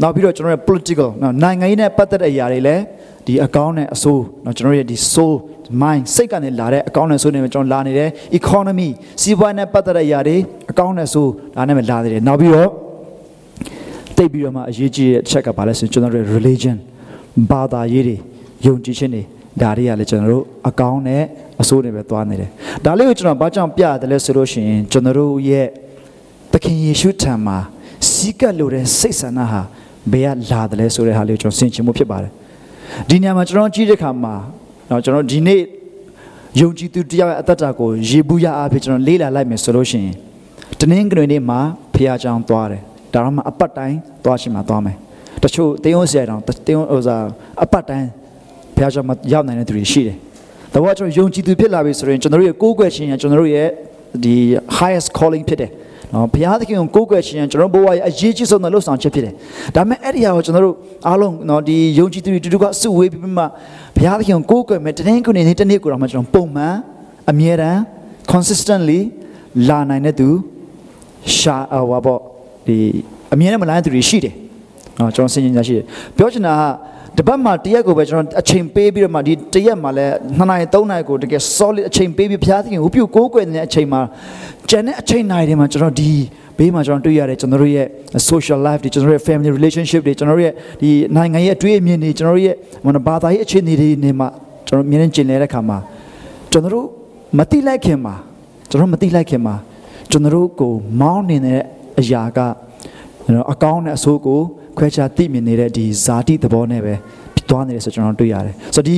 [0.03, 1.09] နောက်ပြီးတော့ကျွန်တော်ရဲ့ political
[1.43, 2.83] နိုင်ငံရေးနဲ့ပတ်သက်တဲ့အရာတွေလည်း
[3.27, 5.35] ဒီအကောင်းနဲ့အဆိုးเนาะကျွန်တော်ရဲ့ဒီ soul
[5.83, 8.89] mind စိတ်ကနေလာတဲ့အကောင်းနဲ့ဆိုးနေမှာကျွန်တော်လာနေတယ် economy
[9.23, 10.37] စီးပွားနဲ့ပတ်သက်တဲ့အရာတွေ
[10.71, 12.71] အကောင်းနဲ့ဆိုးဒါနဲ့ပဲလာနေတယ်နောက်ပြီးတော့
[14.17, 16.77] တိတ်ပြီးတော့မှအရေးကြီးတဲ့အချက်ကဘာလဲဆိုကျွန်တော်တို့ religion
[17.51, 18.17] ဘာသာရေးတွေ
[18.67, 19.23] ယုံကြည်ခြင်းတွေ
[19.60, 21.24] ဒါတွေကလည်းကျွန်တော်တို့အကောင်းနဲ့
[21.62, 22.50] အဆိုးတွေပဲသွားနေတယ်
[22.86, 25.68] ဒါလေးကိုကျွန်တော်ဘာကြောင့်ပြရတယ်လဲဆိုလို့ရှိရင်ကျွန်တော်တို့ရဲ့
[26.52, 27.58] သခင်ယေရှုထံမှာ
[28.10, 29.62] စီးကပ်လို့တဲ့စိတ်ဆန္ဒဟာ
[30.12, 32.32] ဘယ်ကလာတယ်လဲဆိုတဲ့ဟာလေးကိုကျွန်တော်ဆင်ခြင်မှုဖြစ်ပါတယ်
[33.10, 34.34] ဒီညမှာကျွန်တော်ကြည့်တဲ့အခါမှာ
[34.90, 35.62] တော့ကျွန်တော်ဒီနေ့
[36.60, 40.16] ယုံကြည်သူတရားရဲ့အသက်တာကိုရေဘူးရအားဖြင့်ကျွန်တော်လေးလာလိုက်မယ်ဆိုလို့ရှိရင်
[40.80, 41.60] တနင်္ဂနွေနေ့မှာ
[41.94, 42.82] ဖះကြောင်သွားတယ်
[43.14, 44.96] ဒါတော့မှအပတ်တိုင်းသွားရှင်မှာသွားမယ်
[45.44, 47.24] တချို့တင်းုံဆရာတောင်တင်းုံဥစား
[47.64, 48.08] အပတ်တိုင်း
[48.82, 50.16] ဖះကြောင်မှာရောက်နိုင်တဲ့သူတွေရှိတယ်
[50.74, 53.68] ဒါပေမဲ့ကျွန်တော်ယုံကြည်သူဖြစ်လာပြီဆိုရင်ကျွန်တော်တို့ရဲ့ကိုးကွယ်ခြင်းကကျွန်တော်တို့ရဲ့
[54.24, 54.36] ဒီ
[54.78, 55.72] highest calling ဖြစ်တယ်
[56.14, 59.34] နော်ဘုရားသခင်ကိုကိုးကွယ်ခြင်းကျွန်တော်ဘဝရဲ့အရေးကြီးဆုံးသောလှုပ်ဆောင်ချက်ဖြစ်တယ်။
[59.76, 60.76] ဒါပေမဲ့အဲ့ဒီဟာကိုကျွန်တော်တို့
[61.08, 63.44] အားလုံးနော်ဒီယုံကြည်သူတွေတူတူကစုဝေးပြီးမှ
[63.96, 66.76] ဘုရားသခင်ကိုကိုးကွယ်မယ်တနေ့ကိုနေ့တနေ့ကိုတော့မှကျွန်တော်ပုံမှန်
[67.32, 67.80] အမြဲတမ်း
[68.32, 69.00] consistently
[69.68, 70.30] လာနိုင်တဲ့သူ
[71.38, 72.20] ရှာဟောပေါ့
[72.68, 72.78] ဒီ
[73.34, 74.34] အမြဲတမ်းမလာတဲ့သူတွေရှိတယ်။
[75.00, 75.86] နော်ကျွန်တော်စဉ်းစားရှိတယ်။
[76.18, 76.64] ပြောချင်တာက
[77.18, 84.02] တပတ်မှာတရက်ကိုပဲကျွန်တော်အချိန်ပေးပြီးတော့မှဒီတရက်မှာလည်း2နာရီ3နာရီကိုတကယ် solid အချိန်ပေးပြီးဘုရားသခင်ကိုပြုကိုးကွယ်နေတဲ့အချိန်မှာ
[84.70, 86.12] ကျန်တဲ့အချိန်နိုင်တွေမှာကျွန်တော်ဒီ
[86.58, 87.88] ဘေးမှာကျွန်တော်တွေ့ရတယ်ကျွန်တော်တို့ရဲ့
[88.30, 94.28] social life တွေကျွန်တော်တို့ရဲ့ family relationship တွေကျွန်တော်တို့ရဲ့ဒီနိုင်ငံရဲ့အတွေ့အမြင်တွေကျွန်တော်တို့ရဲ့မနဘာသာရေးအခြေအနေတွေနေမှာ
[94.68, 95.78] ကျွန်တော်မြင်နေကျင်နေတဲ့အခါမှာ
[96.52, 96.88] ကျွန်တော်တို့
[97.38, 98.16] မတိလိုက်ခင်မှာ
[98.70, 99.56] ကျွန်တော်မတိလိုက်ခင်မှာ
[100.12, 101.62] ကျွန်တော်တို့ကိုမောင်းနေတဲ့
[102.00, 102.40] အရာက
[103.26, 104.42] ကျွန်တော်အကောင်းနဲ့အဆိုးကို
[104.82, 106.94] ခွဲခြားသိမြင်နေတဲ့ဒီဇာတိသဘောနဲ့ပဲ
[107.50, 108.98] သွားနေတယ်ဆိုကျွန်တော်တွေ့ရတယ်ဆိုတော့ဒီ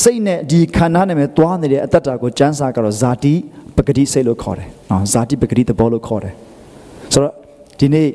[0.00, 3.34] စိတ်နဲ့ဒီခန္ဓာနဲ့ပဲသွားနေတဲ့အတ္တတာကိုကျမ်းစာကတော့ဇာတိ
[3.76, 6.34] ပဂတိစိတ်လို့ခေါ်တယ်နော်ဇာတိပဂတိသဘောလို့ခေါ်တယ်
[7.12, 7.34] ဆိုတော့
[7.80, 8.08] ဒီနေ့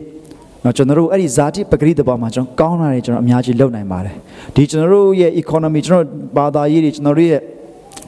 [0.64, 4.16] နော်ကျွန်တော်တို့အဲ့ဒီဇာတိပဂရိတဘောမှာကျွန်တော်ကောင်းတာတွေကျွန်တော်အများကြီးလုပ်နိုင်ပါတယ်
[4.56, 6.06] ဒီကျွန်တော်တို့ရဲ့ economy ကျွန်တော်
[6.38, 7.42] ဘာသာရေးတွေကျွန်တော်တို့ရဲ့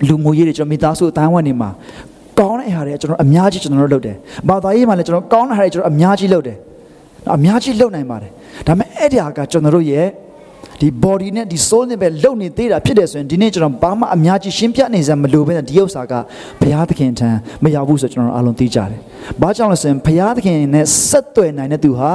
[0.08, 1.70] လူမှုရေးတွေကျွန်တော်မိသားစုအတိုင်းဝိုင်းနေမှာ
[2.40, 4.16] ကောင်းတဲ့အရာတွေကျွန်တော်အများကြီးကျွန်တော်တို့လုပ်တယ်
[4.50, 6.58] ဘာသာရေးမှာလည်းကျွန်တော်ကောင်းတဲ့ဟာတွေကျွန်တော်အများကြီးလုပ်တယ်
[7.34, 8.32] အများကြီးလုပ်နိုင်ပါတယ်
[8.68, 10.08] ဒါပေမဲ့အဲ့ဒီဟာကကျွန်တော်တို့ရဲ့
[10.82, 16.14] ဒီ body နဲ့ဒီ soul နဲ့ပဲလုံနေသေးတာဖြစ်တယ်ဆိုရင်ဒီနေ့ကျွန်တော်ဘာမှအများကြီးရှင်းပြနေစရာမလိုဘဲနဲ့ဒီဥစ္စာက
[16.62, 17.30] ဘုရားသခင်ထံ
[17.64, 19.00] မရောက်ဘူးဆိုကျွန်တော်တို့အားလုံးသိကြတယ်။
[19.42, 22.12] ဘာကြောင့်လဲဆိုရင်ဘုရားသခင်နဲ့ဆက်သွယ်နိုင်တဲ့သူဟာ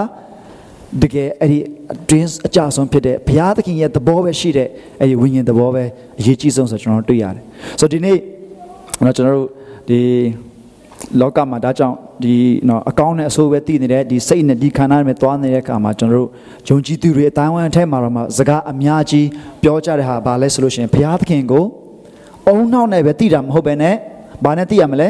[1.02, 1.58] တကယ်အဲ့ဒီ
[1.92, 4.68] အတွင်းအကြဆုံးဖြစ်တဲ့ဘုရားသခင်ရဲ့သဘောပဲရှိတဲ့
[5.00, 5.84] အဲ့ဒီဝိညာဉ်သဘောပဲ
[6.20, 7.44] အရေးကြီးဆုံးဆိုကျွန်တော်တို့တွေ့ရတယ်။
[7.80, 8.16] ဆိုတော့ဒီနေ့
[9.16, 9.48] ကျွန်တော်တို့
[9.88, 10.00] ဒီ
[11.20, 12.34] လောကမှာဒါကြောင့်ဒီ
[12.68, 16.28] နော်အကောင့်နဲ့အဆိုးပဲတည်နေတဲ့ဒီစိတ်နဲ့ဒီခန္ဓာနဲ့သွားနေတဲ့အခါမှာကျွန်တော်တို့
[16.68, 19.26] ယုံကြည်သူတွေအတိုင်းဝိုင်းအထက်မှာတော့မှစကားအများကြီး
[19.62, 21.64] ပြောကြတဲ့ဟာဘာလဲဆိုလို့ရှိရင်ဘုရားသခင်ကို
[22.48, 23.94] အုံနောက်နဲ့ပဲတည်တာမဟုတ်ပဲနဲ့
[24.44, 25.08] ဘာနဲ့တည်ရမလဲ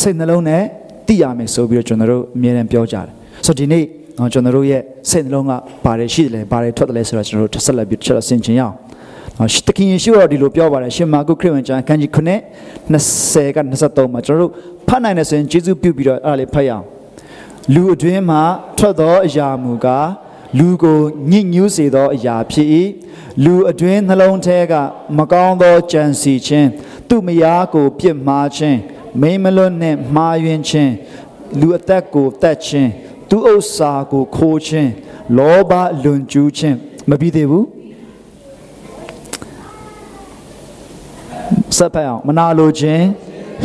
[0.00, 0.62] စိတ်နှလုံးနဲ့
[1.06, 3.06] တည်ရမယ်ဆိုပြီးတော့ကျွန်တော်တို့အမြဲတမ်းပြောကြတယ်
[3.46, 3.84] ဆိုတော့ဒီနေ့
[4.18, 5.52] နော်ကျွန်တော်တို့ရဲ့စိတ်နှလုံးက
[5.84, 8.74] ဘာတွေရှိတယ်လဲဘာတွေထွက်တယ်လဲဆိုတော့ကျွန်တော်တို့ဆက်လက်ပြီးချက်လက်ဆင်ခြင်ရအောင်
[9.66, 12.18] တခင်ယေရှုတော်ဒီလိုပြောပါတယ်ရှင်မာကုခရစ်ဝင်ကျမ်းခန်းကြီး9
[12.92, 14.52] 20က23မှာကျွန်တော်တို့
[14.88, 16.84] ဖတ်နိုင်တယ်ဆိုရင်ယေရှုပြုပြီးတော့အဲ့ဒါလေးဖတ်ရအောင်
[17.74, 18.42] လူအတွင်းမှာ
[18.78, 20.08] ထွက်သောအရာမူကား
[20.58, 20.98] လူကို
[21.30, 22.68] ညစ်ညူးစေသောအရာဖြစ်၏
[23.44, 24.74] လူအတွင်းနှလုံးထဲက
[25.18, 26.68] မကောင်းသောကြံစီခြင်း
[27.08, 28.78] သူ့မယားကိုပြစ်မှားခြင်း
[29.20, 30.92] မိမလွတ်နှင့်မှားယွင်းခြင်း
[31.60, 32.90] လူအသက်ကိုတတ်ခြင်း
[33.28, 34.90] သူဥစ္စာကိုခိုးခြင်း
[35.36, 36.76] လောဘလွန်ကျူးခြင်း
[37.10, 37.64] မပြီးသေးဘူး
[41.76, 43.04] ဆက်ဖက်အောင်မနာလိုခြင်း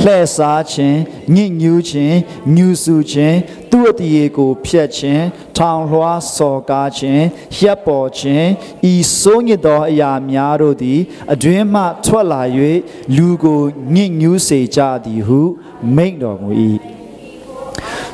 [0.01, 0.99] လှဲ့စားခြင်း
[1.35, 2.17] ညစ်ညူးခြင်း
[2.55, 3.37] ညူဆူခြင်း
[3.71, 5.23] သူ့အတရေကိုဖျက်ခြင်း
[5.57, 7.23] ထောင်လွှားစော်ကားခြင်း
[7.59, 8.47] ရပ်ပေါ်ခြင်း
[8.91, 10.99] ဤစိုးညစ်သောအရာများတို့သည်
[11.33, 12.41] အတွင်းမှထွက်လာ၍
[13.15, 13.61] လူကို
[13.95, 15.39] ညစ်ညူးစေကြသည်ဟု
[15.95, 16.49] မိန့်တော်မူ၏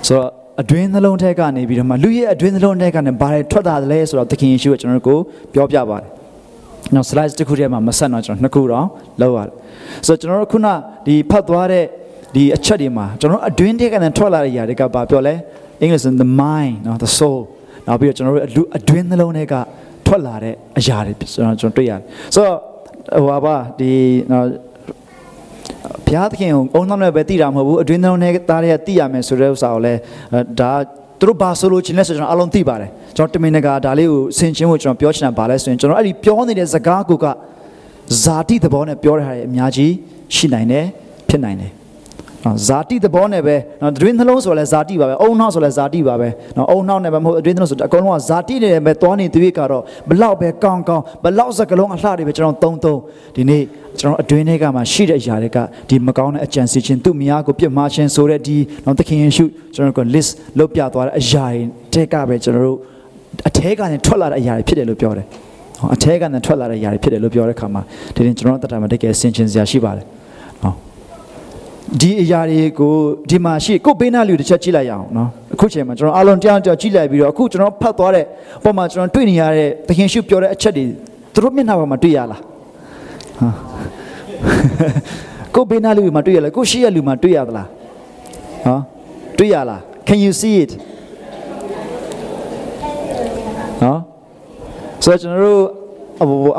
[0.08, 0.30] ဆိုတော့
[0.62, 5.20] အတွင်းနှလုံးထဲကနေပြီးတော့မှလူရဲ့အတွင်းနှလုံးထဲကနေဘာတွေထွက်လာသလဲဆိုတော့သခင်ယေရှုကကျွန်တော်တို့ကို
[5.54, 6.10] ပြောပြပါတယ်။
[6.96, 8.86] နောက် slide တစ်ခုထဲမှာမဆက်တော့ကျွန်တော်နှစ်ခုတော့
[9.22, 9.54] လောက်ရတယ်။
[10.08, 10.68] ဆိုတော့ကျွန်တော်တို့ခုန
[11.06, 11.86] ဒီဖတ်သွားတဲ့
[12.36, 15.34] ဒီအချက်တွေမှာကျွန်တော်အတွင်းထဲကနေထွက်လာတဲ့ຢာတွေကဘာပြောလဲ။
[15.84, 17.40] English in the mind နော် the soul
[17.88, 19.56] နောက်ပြီးတော့ကျွန်တော်တို့လူအတွင်းနှလုံးထဲက
[20.06, 22.02] ထွက်လာတဲ့အရာတွေကျွန်တော်ကျွန်တော်တွေ့ရတယ်။
[22.36, 22.58] ဆိုတော့
[23.18, 23.92] ဟိုပါပါဒီ
[24.32, 24.46] နော်
[26.06, 30.00] ဘုရားသခင်ကိုအုံနောက်နဲ့ပဲတည်တာမဟုတ်ဘူးအတွင်းလုံးနဲ့သားတွေကတည်ရမယ်ဆိုတဲ့ဥစ္စာကိုလည်း
[30.60, 30.72] ဒါ
[31.20, 37.26] သူတို့ဘာဆိုလို့ချင်းလဲဆိုကျွန်တော်အလုံးသိပါတယ်ကျွန်တော်တမင်တကာဒါလေးကိုဆင်ချင်းကိုကျွန်တော်ပြောချင်တာဘာလဲဆိုရင်ကျွန်တော်အဲ့ဒီပြောနေတဲ့စကားကိုက
[38.22, 39.92] ဇာတိသဘောနဲ့ပြောတဲ့ဟာတွေအများကြီး
[40.36, 40.86] ရှိနိုင်တယ်
[41.30, 41.72] ဖြစ်နိုင်တယ်
[42.46, 53.00] နော်ဇာတိသဘောနဲ့ပဲနော်အတွင်းနှလုံးဆိုလဲဇာတိပါပဲအုံနောက်ဆိုလဲဇာတိပါပဲနော်အုံနောက်နဲ့ပဲမဟုတ်အတွင်းနှလုံးဆိုအကုန်လုံးကဇာတိနဲ့ပဲသွားနေသူတွေကတော့ဘလောက်ပဲကောင်းကောင်းဘလောက်စကလုံးအလှတွေပဲကျွန်တော်သုံးသုံး
[53.36, 53.62] ဒီနေ့
[54.00, 55.58] ကျွန်တော်အတွင်းထဲကမှရှိတဲ့အရာတွေက
[55.90, 61.62] ဒီမကောင်းတဲ့အကြံစီခြင်းသူ့မယားကိုပြစ်မှားခြင်းဆိုတဲ့ဒီနော်သခင်ယေရှုကျွန်တော်က list လုပ်ပြသွားတဲ့အရာတွေ
[61.94, 62.78] တဲကပဲကျွန်တော်တို့
[63.48, 65.26] အထဲကနေထွက်လာတဲ့အရာတွေဖြစ်တယ်လို့ပြောတယ်
[65.96, 67.82] အထဲကနေထွက်လာတဲ့အရာတွေဖြစ်တယ်လို့ပြောတဲ့အခါမှာ
[68.16, 70.19] ဒီရင်ကျွန်တော်တို့တတ်တာမှာတကယ်ဆင်ခြင်စရာရှိပါတယ်နော်
[72.02, 72.94] ဒီအရာတွေကို
[73.30, 78.26] ဒီမှာရှိကိုပေးနာလူတစ်ချက်ကြည့်လိုက်ရအောင်နော်အခုချိန်မှာကျွန်တော်အားလုံးတရားတရားကြည့်လိုက်ပြီးတော့အခုကျွန်တော်ဖတ်သွားတဲ့
[78.64, 80.86] ပုံမှာကျွန်တော်တွေ့နေရတဲ့သခင်ရှုပြောတဲ့အချက်တွေ
[81.34, 82.42] သူတို့မျက်နှာပေါ်မှာတွေ့ရလား
[83.40, 83.50] ဟာ
[85.56, 87.68] ကိုဘေးနာလူမှာတွေ့ရလားကိုရှိရလူမှာတွေ့ရသလား
[88.66, 88.80] ဟော
[89.38, 90.72] တွေ့ရလား can you see it
[93.82, 93.98] ဟော
[95.04, 95.62] ဆိုတော့ကျွန်တော်တို့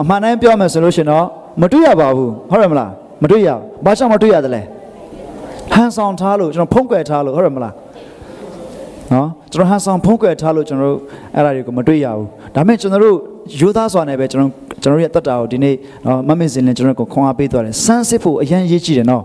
[0.01, 1.27] အမှန်တမ်းပြောမယ်ဆိုလို့ရှင်တော့
[1.63, 2.91] မတွေ့ရပါဘူးဟုတ်တယ်မလား
[3.23, 3.49] မတွေ့ရ
[3.85, 4.63] ဘာကြောင့်မတွေ့ရတယ်လဲ
[5.73, 7.75] ဟန်ဆောင်ထားလို့ကျွန်တော်ဖုံးကွယ်ထားလို့ဟုတ်တယ်မလား
[9.13, 11.01] နော်ကျွန်တော်ဟန်ဆောင်ဖုံးကွယ်ထားလို့ကျွန်တော်တို့
[11.37, 13.17] အဲ့ဒါတွေကိုမတွေ့ရဘူးဒါပေမဲ့ကျွန်တော်တို့
[13.59, 14.51] ယူသားစွာနဲ့ပဲကျွန်တော်
[14.83, 15.75] ကျွန်တော်ရဲ့တက်တာကိုဒီနေ့
[16.07, 19.25] နော်မမစ်စင်လည်းကျွန်တော်ကိုခွန်အားပေးသွားတယ်စမ်းစစ်ဖို့အရန်ရေးကြည့်တယ်နော်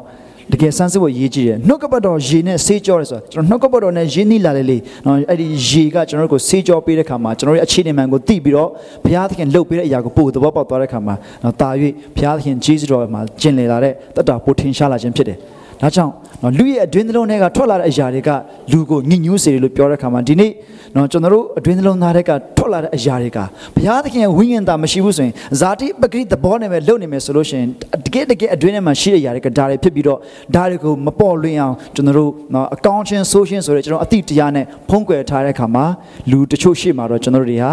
[0.51, 8.69] တကယ်စမ်းစစ်ဖို့ရေးကြည့်တယ်နှုတ်ကပတ်တော်ရေနဲ့ဆေးကြောတယ်ဆိုတော့ကျွန်တော်နှုတ်ကပတ်တော်နဲ့ရင်းနှီးလာလေလေနော်အဲ့ဒီရေကကျွန်တော်တို့ကိုဆေးကြောပေးတဲ့ခါမှာကျွန်တော်ရဲ့အခြေအနေမှန်ကိုသိပြီးတော့
[9.03, 11.69] ဘုရားသခင်လှုပ်ပေးတဲ့အရာကိုပို့သဘောပေါက်သွားတဲ့ခါမှာနော်တာ၍
[12.15, 15.37] ဘုရားသခင်ကြီးစွတော်မှာကျင်လည်လာတဲ့တက်တာပိုထင်ရှားလာခြင်းဖြစ်တယ်
[15.85, 18.29] ဒါကြောင့်နော်လူရဲ့အတွင်းသလုံးတွေကထွက်လာတဲ့အရာတွေက
[18.71, 20.51] လူကိုညှဉ်းညူးစေတယ်လို့ပြောတဲ့ခါမှာဒီနေ့
[20.95, 23.39] နော်ကျွန်တော်တို့အတွင်းသလုံးသားတွေကထွက်လာတဲ့အရာတွေက
[23.75, 27.67] ဘုရားသခင်ရဲ့ဝိညာဉ်သားမရှိဘူးဆိုရင်ဇာတိပဂရိသဘောနဲ့ပဲလုပ်နေမယ်ဆိုလို့ရှိရင်
[28.05, 30.19] တကယ်တကယ်အတွင်းထဲမှာရှိတဲ့အရာတွေကဒါတွေဖြစ်ပြီးတော့
[30.55, 35.85] ဒါတွေကိုမပေါ်လွင်အောင်ကျွန်တော်တို့နော်အကောင်းချင်းဆိုးချင်းဆိုတဲ့ကျွန်တော်အတိတရားနဲ့ဖုံးကွယ်ထားတဲ့ခါမှာ
[36.31, 37.71] လူတချို့ရှိမှာတော့ကျွန်တော်တို့တွေဟာ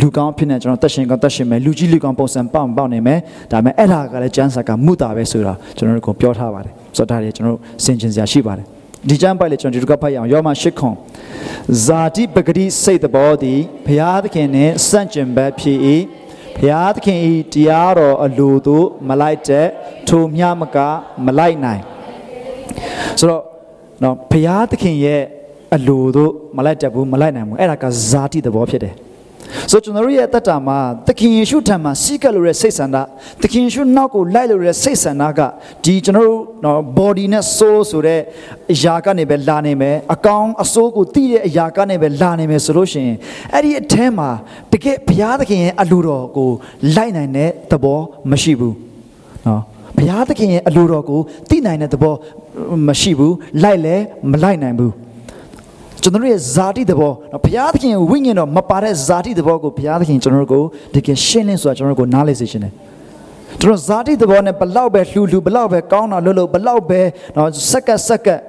[0.00, 3.18] လူကောင်းဖြစ်နေကျွန်တော်တက်ရှင်ကောင်းတက်ရှင်မယ်လူကြီးလူကောင်းပုံစံပေါက်ပေါက်နေမယ်
[3.52, 8.66] ဒါပေမဲ့အဲ့ဒါကလည်းကျမ်းစာကမူတာပဲဆိုတာကျွန်တော်တို့ကိုပြောထားပါတယ်ဆိုတော့ဒါတွေကျွန်တော်တို့ဆင်ခြင်စရာရှိပါတယ်
[9.08, 10.94] ဒီကျမ်းပိုက်လေကျွန်တော်ဒီကဖတ်ရအောင်ယောမ၈ခွန်
[11.86, 15.78] ဇာတိပဂတိစိတ်တော်သည်ဘုရားသခင်နှင့်စန့်ကျင်ဘက်ဖြစ်၏
[16.56, 17.18] ဘုရားသခင်၏
[17.52, 19.66] တရားတော်အလိုသို့မလိုက်တဲ့
[20.08, 20.76] ထိုမြမက
[21.26, 21.82] မလိုက်နိုင်
[23.18, 23.42] ဆိုတော့
[24.02, 25.22] နော်ဘုရားသခင်ရဲ့
[25.74, 28.94] အလိုသို့မလိုက်တတ်ဘူးမလိုက်နိုင်ဘူးအဲ့ဒါကဇာတိသဘောဖြစ်တယ်
[29.70, 32.96] ဆိုကျွန်တော်တို့ရဲ့အသက်တာမှာသခင်ယေရှုထံမှာစီးကပ်လို့တဲ့စိတ်ဆန္ဒ
[33.42, 35.40] သခင်ယေရှုနောက်ကိုလိုက်လို့တဲ့စိတ်ဆန္ဒက
[35.84, 38.20] ဒီကျွန်တော်တို့နော် body နဲ့ soul ဆိုတဲ့
[38.72, 43.16] အရာကနေပဲလာနေမယ်အကောင်အစိုးကိုသိတဲ့အရာကနေပဲလာနေမယ်ဆိုလို့ရှိရင်
[43.54, 44.28] အဲ့ဒီအထဲမှာ
[44.72, 46.50] တကယ်ဘုရားသခင်ရဲ့အလိုတော်ကို
[46.96, 48.76] လိုက်နိုင်တဲ့သဘောမရှိဘူး
[49.46, 49.62] နော်
[49.96, 52.14] ဘုရားသခင်ရဲ့အလိုတော်ကိုသိနိုင်တဲ့သဘော
[52.88, 53.96] မရှိဘူးလိုက်လဲ
[54.30, 54.92] မလိုက်နိုင်ဘူး
[56.02, 60.62] ကျွန်တော်ရဲ့ဇာတိသဘောနော်ဘုရားသခင်ဝိညာဉ်တော်မပါတဲ့ဇာတိသဘောကိုဘုရားသခင်ကျွန်တော်တို့ကို
[60.94, 62.72] တကယ်ရှင်းလင်းဆိုတာကျွန်တော်တို့ကိုနားလည်စေခြင်းတယ်
[63.60, 67.00] ကျွန်တော်ဇာတိသဘောနဲ့ဘလောက်ပဲလှူလှူဘလောက်ပဲကောင်းတာလို့လို့ဘလောက်ပဲ
[67.36, 68.40] နော်စက္ကက်စက္ကက်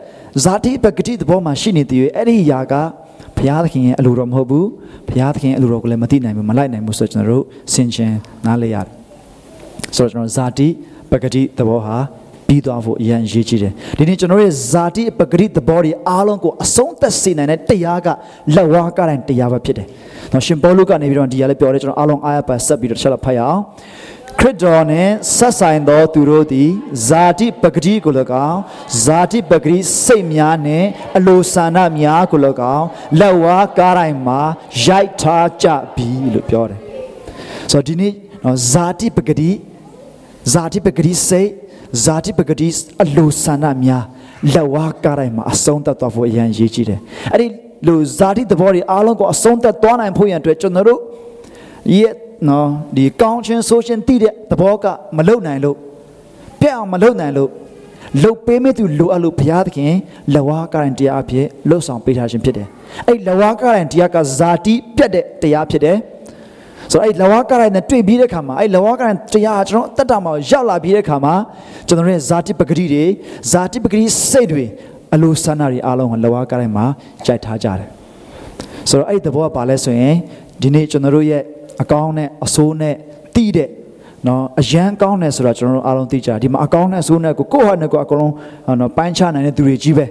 [0.43, 2.73] ဇာတိပဂတိသဘောမှာရှိနေတည်အဲ့ဒီຢာက
[3.37, 4.67] ဘုရားသခင်ရဲ့အလိုတော်မဟုတ်ဘူး
[5.07, 8.13] ဘုရားသခင်ရဲ့အလိုတော်ကိုလည်းမသိနိုင်ဘူးမလိုက်နိုင်ဘူးဆိုတော့ကျွန်တော်တို့ဆင်ခြင်
[8.45, 8.93] နားလည်ရတယ်
[9.95, 10.67] ဆိုတော့ကျွန်တော်ဇာတိ
[11.11, 11.97] ပဂတိသဘောဟာ
[12.51, 18.07] ပြီးသွားဖို့အရန်ရေးကြည့်တယ်ဒီနေ့ကျွန်တော်ရဲ့ဇာတိပဂရိသဘောတွေအားလုံးကိုအဆုံးသက်စေနိုင်တဲ့တရားက
[18.55, 19.87] လက်ဝါးကတိုင်းတရားပဲဖြစ်တယ်။
[20.33, 23.59] နော်ရှင်ပေါလုကနေပြီးတော့ဒီရလည်းပြောတယ်ကျွန်တော်အားလုံးအားရပါဆက်ပြီးတော့တစ်ချက်လောက်ဖတ်ရအောင်။
[24.39, 26.69] ခရစ်တော်နဲ့ဆက်ဆိုင်သောသူတို့သည်
[27.07, 28.13] ဇာတိပဂရိကို၎
[28.49, 28.59] င်း
[29.03, 30.85] ဇာတိပဂရိစိတ်များနဲ့
[31.17, 32.39] အလိုဆန္ဒများကို၎
[32.77, 32.87] င်း
[33.19, 34.41] လက်ဝါးကားတိုင်းမှာ
[34.85, 36.79] ရိုက်ထားကြပြီလို့ပြောတယ်။
[37.71, 39.51] ဆိုတော့ဒီနေ့နော်ဇာတိပဂရိ
[40.53, 41.49] ဇာတိပဂရိစိတ်
[42.03, 42.69] ဇာတိပဂတိ
[43.03, 44.03] အလိုဆန္ဒများ
[44.53, 46.99] လက်ဝါးကားတိုင်းမှာအဆုံးသတ်သွားဖို့အရန်ရည်ကြီးတယ်
[47.33, 47.47] အဲ့ဒီ
[47.87, 50.99] လိုဇာတိသဘောတွေအားလုံးကိုအဆုံးသတ်သွားနိုင်ဖို့ရန်အတွက်ကျွန်တော်တို့
[51.95, 52.13] ရဲ့
[52.49, 54.85] နော်ဒီကောင်းချင်းဆိုးချင်းတည်တဲ့သဘောက
[55.17, 55.75] မလုံနိုင်လို့
[56.59, 57.49] ပြတ်အောင်မလုံနိုင်လို့
[58.23, 59.93] လုတ်ပေးမဲ့သူလိုအပ်လို့ဘုရားသခင်
[60.33, 62.67] လက်ဝါးကားတိုင်းတရားအဖြစ်လှုပ်ဆောင်ပေးထားခြင်းဖြစ်တယ်
[63.07, 65.97] အဲ့လက်ဝါးကားတိုင်းတရားကဇာတိပြတ်တဲ့တရားဖြစ်တယ်
[66.91, 71.33] ဆိုတော့အဲ့လဝါကရိုင်းနဲ့တွေ့ပြီးတဲ့ခါမှာအဲ့လဝါကရိုင်းတရားကျွန်တော်အသက်တာမှာရောက်လာပြီးတဲ့ခါမှာ
[71.87, 73.05] ကျွန်တော်ရဲ့ဇာတိပဂတိတွေ
[73.51, 74.65] ဇာတိပဂတိစိတ်တွေ
[75.13, 76.85] အလိုဆန္ဒတွေအားလုံးကိုလဝါကရိုင်းမှာ
[77.25, 77.89] ကြိုက်ထားကြတယ်
[78.89, 80.15] ဆိုတော့အဲ့ဒီသဘောကဘာလဲဆိုရင်
[80.61, 81.41] ဒီနေ့ကျွန်တော်တို့ရဲ့
[81.81, 82.95] အကောင်းနဲ့အဆိုးနဲ့
[83.35, 83.69] တိတဲ့
[84.27, 88.33] နော်အရန်ကောင်းတယ်ဆိုတော့ကျွန်တော်တို့အားလုံးသိကြဒီမှာအကောင်းနဲ့အဆိုးနဲ့ကိုကိုယ့်ဟာနဲ့ကိုအကုန်လုံး
[88.79, 90.05] နော်ပိုင်းခြားနိုင်တဲ့သူတွေကြီးပဲ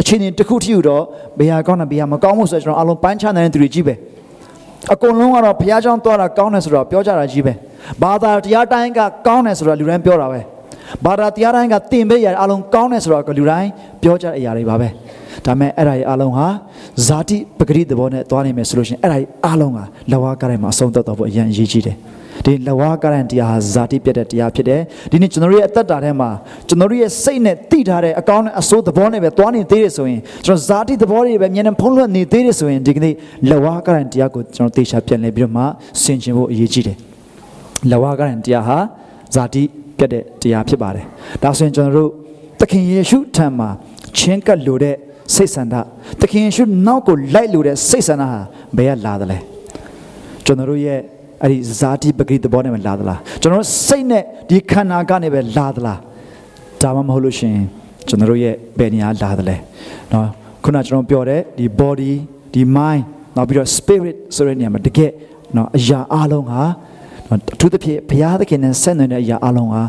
[0.00, 1.02] အချင်းချင်းတစ်ခုထီတော့
[1.38, 3.94] ဘေးဟာကောင်းတယ်ဘေးဟာမကောင်းဘူးဆိုတော့ကျွန်တော်အားလုံးပိုင်းခြားနိုင်တဲ့သူတွေကြီးပဲ
[4.90, 7.52] အကုန်လုံးကတော့ဘုရားကျောင်းသွားတာကောင်းတယ်ဆိုတော့ပြောကြတာကြီးပဲ
[8.02, 10.40] ဘာသာတရားတိုင်းကကောင်းတယ်ဆိုတော့လူတိုင်းပြောတာပဲ
[11.04, 13.68] ဘာသာတရားတိုင်းကတင်ပေးရအလုံးကောင်းတယ်ဆိုတော့လူတိုင်း
[14.02, 14.88] ပြောကြတဲ့အရာတွေပါပဲ
[15.46, 16.46] ဒါမဲ့အဲ့ဒါတွေအလုံးဟာ
[17.06, 21.96] ဇာတိပဂရိသဘောနဲ့သွားနိုင်မယ်ဆိုလို့ရှိရင်အဲ့ဒါတွေအလုံးဟာလဝါကရိုင်မှာအဆုံးသတ်တော့ဖို့အရင်အရေးကြီးတယ်
[22.44, 26.30] ဒီလဝါကရန်တရားဟာဇာတိပြတ်တဲ့တရားဖြစ်တယ်ဒီနေ့ကျွန်တော်တို့ရဲ့အသက်တာထဲမှာ
[26.68, 33.14] ကျွန်တော်တို့ရဲ့စိတ်နဲ့တိထားတဲ့အကောင်းနဲ့အဆိုးသဘောနဲ့ပဲသွားနေသေးတယ်ဆိုရင်ကျွန်တော်ဇာတိသဘောတွေပဲမျက်နှာဖုံးလွှတ်နေသေးတယ်ဆိုရင်ဒီကနေ့
[33.50, 35.62] လဝါကရန်တရားကိုကျွန်တော်သေချာပြန်လည်ပြီးတော့မှ
[36.02, 36.96] ဆင်ခြင်ဖို့အရေးကြီးတယ်
[37.90, 38.78] လဝါကရန်တရားဟာ
[39.34, 39.62] ဇာတိ
[39.98, 41.04] ပြတ်တဲ့တရားဖြစ်ပါတယ်
[41.42, 42.10] ဒါဆိုရင်ကျွန်တော်တို့
[42.60, 43.68] သခင်ယေရှုထံမှာ
[44.16, 44.96] ချင်းကပ်လို့တဲ့
[45.34, 45.74] စိတ်ဆန္ဒ
[46.20, 48.40] သခင်ယေရှုနောက်ကိုလိုက်လို့တဲ့စိတ်ဆန္ဒဟာ
[48.76, 49.38] ဘယ်ကလာသလဲ
[50.44, 51.00] ကျွန်တော်တို့ရဲ့
[51.43, 55.99] အဲ့ဒီဇာတိပဂိသဘောနဲ့ပဲလာသလားကျွန်တော်စိတ်နဲ့ဒီခန္ဓာကနေပဲလာသလား
[56.81, 57.55] ဒါမှမဟုတ်လို့ရှင်
[58.07, 59.55] ကျွန်တော်ရဲ့ဘယ်နေရာလာသလဲ
[60.09, 60.25] เนาะ
[60.63, 62.13] ခုနကျွန်တော်ပြောတဲ့ဒီ body
[62.53, 63.01] ဒီ mind
[63.35, 65.11] နောက်ပြီးတော့ spirit ဆိုတဲ့နေရာမှာတကယ်
[65.53, 66.61] เนาะအရာအလုံးဟာ
[67.33, 69.81] အထူးသဖြင့်ဘုရားသခင်နဲ့ဆက်နွယ်တဲ့အရာအလုံးဟာ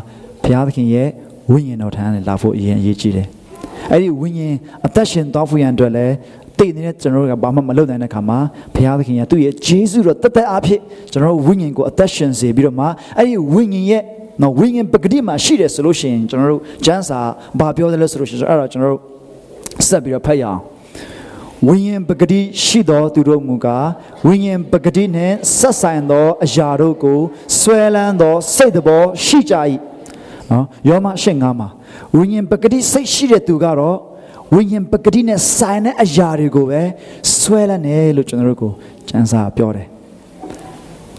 [0.43, 1.09] ဘုရားသခင်ရဲ့
[1.51, 3.27] ဝိညာဉ်တော်ထံကနေလာဖို့အရင်အရေးကြီးတယ်
[3.91, 4.55] အဲ့ဒီဝိညာဉ်
[4.85, 6.13] အသက်ရှင်သွားဖို့ရန်အတွက်လည်း
[6.58, 8.38] တိတ်နေတဲ့ကျွန်တော်တို့ကဘာမှမလုပ်နိုင်တဲ့ခါမှာ
[8.74, 10.80] ဘုရားသခင်ကသူ့ရဲ့ဂျေဇုတော်တသက်အားဖြင့်
[11.12, 12.86] ကျွန်တော်တို့ဝိညာဉ်ကိုအသက်ရှင်စေပြီးတော့မှ
[13.18, 14.02] အဲ့ဒီဝိညာဉ်ရဲ့
[14.42, 17.20] နော်ဝိညာဉ်ပဂတိမှာရှိတယ်ဆိုလို့ရှိရင်ကျွန်တော်တို့ကျမ်းစာ
[17.58, 19.02] ဘာပြောတယ်လဲဆိုလို့ရှိရင်အဲ့တော့ကျွန်တော်တို့
[19.88, 20.60] ဆက်ပြီးတော့ဖတ်ရအောင်
[21.68, 23.86] ဝိညာဉ်ပဂတိရှိသောသူတို့မူကား
[24.26, 27.18] ဝိညာဉ်ပဂတိနှင့်ဆက်ဆိုင်သောအရာတို့ကို
[27.58, 29.54] ဆွဲလန်းသောစိတ်တော်ရှိကြ၏
[30.50, 31.68] နော်ယောမရှင်းငါမှာ
[32.16, 33.98] ဝိညာဉ်ပဂတိစိတ်ရှိတဲ့သူကတော့
[34.52, 36.80] ဝိညာဉ်ပဂတိနဲ့ဆိုင်တဲ့အရာတွေကိုပဲ
[37.38, 38.72] ဆွဲလန်းတယ်လို့ကျွန်တော်တို့ကို
[39.08, 39.86] ကျမ်းစာပြောတယ်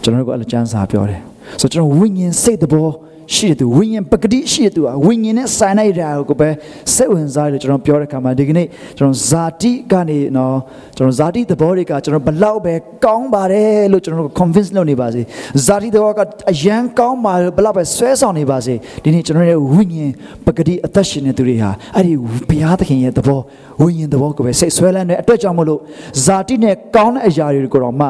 [0.02, 1.20] ကျွန်တော်တို့ကအဲ့လိုကျမ်းစာပြောတယ်
[1.60, 2.88] ဆိုတော့ကျွန်တော်ဝိညာဉ်စိတ်သဘော
[3.34, 6.48] ရှိတဲ့သူဝိညာဉ်ပဂတိရှိတဲ့သူဟာဝိညာဉ်နဲ့ဆိုင်တဲ့ရာကိုပဲ
[6.94, 8.66] စိတ်ဝင်စားတယ်ကျွန်တော်ပြောတဲ့အခါမှာဒီကနေ့
[8.98, 10.56] ကျွန်တော်ဇာတိကနေနော်
[10.96, 15.22] ကျွန်တော်ဇာတိသဘောတွေကကျွန်တော်ဘလောက်ပဲကောင်းပါတယ်လို့ကျွန်တော် convince လုပ်နေပါစေ
[15.66, 16.20] ဇာတိသဘောက
[16.52, 20.12] အယံကောင်းပါဘလောက်ပဲဆွဲဆောင်နေပါစေဒီနေ့ကျွန်တော်ရဲ့ဝိညာဉ်
[20.46, 22.12] ပဂတိအသက်ရှင်နေသူတွေဟာအဲ့ဒီ
[22.48, 23.40] ဘုရားသခင်ရဲ့သဘော
[23.82, 25.80] ဝိညာဉ်သဘောကိုပဲစိတ်ဆွဲလန်းတဲ့အတွက်ကြောင့်မလို့
[26.24, 28.06] ဇာတိနဲ့ကောင်းတဲ့အရာတွေကိုတော့မှ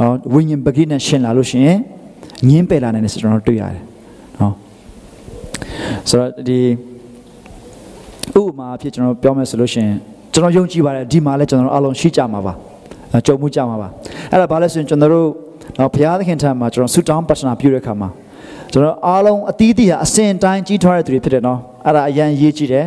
[0.00, 1.78] နော်ဝိညာဉ်ပဂတိနဲ့ရှင်လာလို့ရှိရင်
[2.48, 3.93] ငင်းပယ်လာနိုင်တယ်ဆိုကျွန်တော်တွေ့ရတယ်နော်
[6.08, 6.60] ဆိုတော့ဒီ
[8.40, 9.96] ဥပမာအဖြစ်ကျွန်တော်ပြောမယ်ဆိုလို့ရှိရင်
[10.32, 12.54] ကျွန်တော်ယုံကြည်ပါတယ်ဒီမှာလည်းကျွန်တော်အားလုံးရှိကြမှာပါ
[13.26, 13.88] ကြုံမှုကြမှာပါ
[14.30, 15.28] အဲ့ဒါဘာလဲဆိုရင်ကျွန်တော်တို့
[15.78, 18.08] တော့ဘုရားသခင်ထံမှာကျွန်တော်ဆုတောင်းပတ္ထနာပြုတဲ့အခါမှာ
[18.72, 22.84] ကျွန်တော်အားလုံးအသီးသီးဟာအစဉ်တိုင်းကြီးထွားတဲ့သူတွေဖြစ်တယ်နော်အဲ့ဒါအရင်ရေးကြည့်တယ်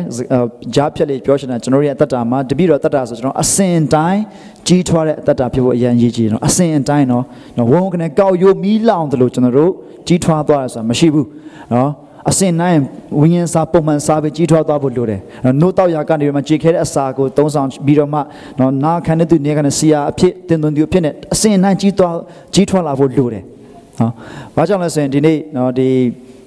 [0.74, 4.20] ဂျားဖြက်လေးပြောချင်တာကျွန်တော်ရဲ့အသက်တာမှာတပည့်တော်အသက်တာဆိုကျွန်တော်အစင်တိုင်း
[4.68, 7.24] ကြီးထွားတဲ့အသက်တာဖြစ်ဖို့အရင်ရေးကြည့်တယ်နော်အစင်တိုင်းနော်
[7.70, 9.72] ဝုန်းကနေကောက်ရိုးမီးလောင်တယ်လို့ကျွန်တော်တို့
[10.06, 11.26] ကြီးထွားသွားတယ်ဆိုတာမရှိဘူး
[11.72, 11.90] နော်
[12.30, 12.78] အစင်နိုင်
[13.20, 15.20] ဝိညာဉ်စာပုံမှန်စာပဲကြီးထွားသွားဖို့လိုတယ်။
[15.60, 18.20] နို့တောက်ရကနေမှကြေခဲတဲ့အစာကိုသုံးဆောင်ပြီးတော့မှ
[18.58, 22.14] နော်နာခံတဲ့သူနေကနေစီယာအဖြစ်တင်သွင်းသူအဖြစ်နဲ့အစင်နိုင်ကြီးထွား
[22.54, 23.42] ကြီးထွားလာဖို့လိုတယ်။
[24.00, 24.12] နော်။
[24.56, 25.88] ဘာကြောင့်လဲဆိုရင်ဒီနေ့နော်ဒီ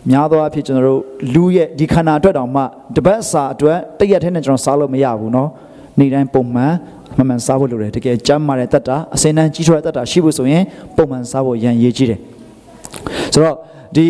[0.09, 1.01] များသောအားဖြင့်ကျွန်တော်တို့
[1.33, 2.61] လူရဲ့ဒီခန္ဓာအတွက်တောင်မှ
[2.95, 5.49] တပတ်စာအတွက်တရက်ထဲနဲ့ကျွန်တော်စားလို့မရဘူးနော်။
[5.99, 6.73] နေ့တိုင်းပုံမှန်
[7.17, 10.63] မှန်မှန်စားဖို့လိုတယ်တကယ်ကြမ်းမာတဲ့တတ်တာအစင်နိုင်ကြီးထွားတဲ့တတ်တာရှိဖို့ဆိုရင်
[10.95, 12.19] ပုံမှန်စားဖို့ရန်ရည်ကြီးတယ်။
[13.33, 13.57] ဆိုတော့
[13.95, 14.07] ဒီ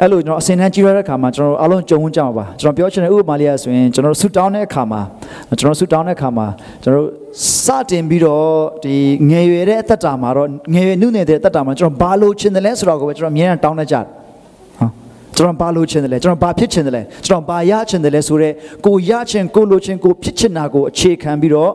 [0.00, 5.00] အဲ့လိုကျွန်တော်အစင်တန်းကြီးရတဲ့အခါမှာကျွန်တော်အားလုံးကြုံဝင်ကြမှာပါကျွန်တော်ပြောချင်တဲ့ဥပမာလေးရဆိုရင်ကျွန်တော်ဆူတောင်းတဲ့အခါမှာ
[5.58, 6.46] ကျွန်တော်ဆူတောင်းတဲ့အခါမှာ
[6.82, 7.06] ကျွန်တော်
[7.64, 8.46] စတင်ပြီးတော့
[8.84, 8.94] ဒီ
[9.30, 14.04] ငယ်ရွယ်တဲ့အသက်တာမှာတော့ငယ်ရွယ်နုနယ်တဲ့အသက်တာမှာကျွန်တော်ဘာလို့ချင်တယ်လဲဆိုတော့ကိုပဲကျွန်တော်အမြဲတမ်းတောင်းနေကြတယ်
[14.78, 14.86] ဟာ
[15.36, 18.54] ကျွန်တော်ဘာလို့ချင်တယ်လဲကျွန်တော်ဘာဖြစ်ချင်တယ်လဲကျွန်တော်ဘာရချင်တယ်လဲဆိုတော့
[18.86, 21.72] ကိုရချင်ကိုလိုချင်ကိုဖြစ်ချင်တာကိုအခြေခံပြီးတော့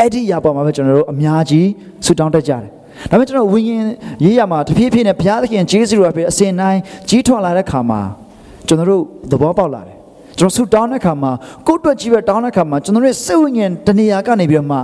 [0.00, 1.68] အဲ့ဒီရပါမှာပဲကျွန်တော်တို့အများကြီး
[2.04, 2.73] ဆူတောင်းတတ်ကြတယ်
[3.11, 3.85] ဒါပေမဲ့ကျွန်တော်ဝိညာဉ်
[4.23, 8.01] ရေးရမှာတဖြည်းဖြည်းနဲ့ဘုရားသခင်ဂျေဇုတော်ဖြစ်အစဉ်တိုင်းကြီးထွားလာတဲ့ခါမှာ
[8.67, 9.97] ကျွန်တော်တို့သဘောပေါက်လာတယ်
[10.39, 11.31] ကျွန်တော်ဆုတောင်းတဲ့ခါမှာ
[11.67, 14.77] ကိုယ့်အတွက်ကြီးပဲတောင်းတဲ့ခါမှာကျွန်တော်ရဲ့စိတ်ဝိညာဉ်တနေရာကနေပြီးတော့မှ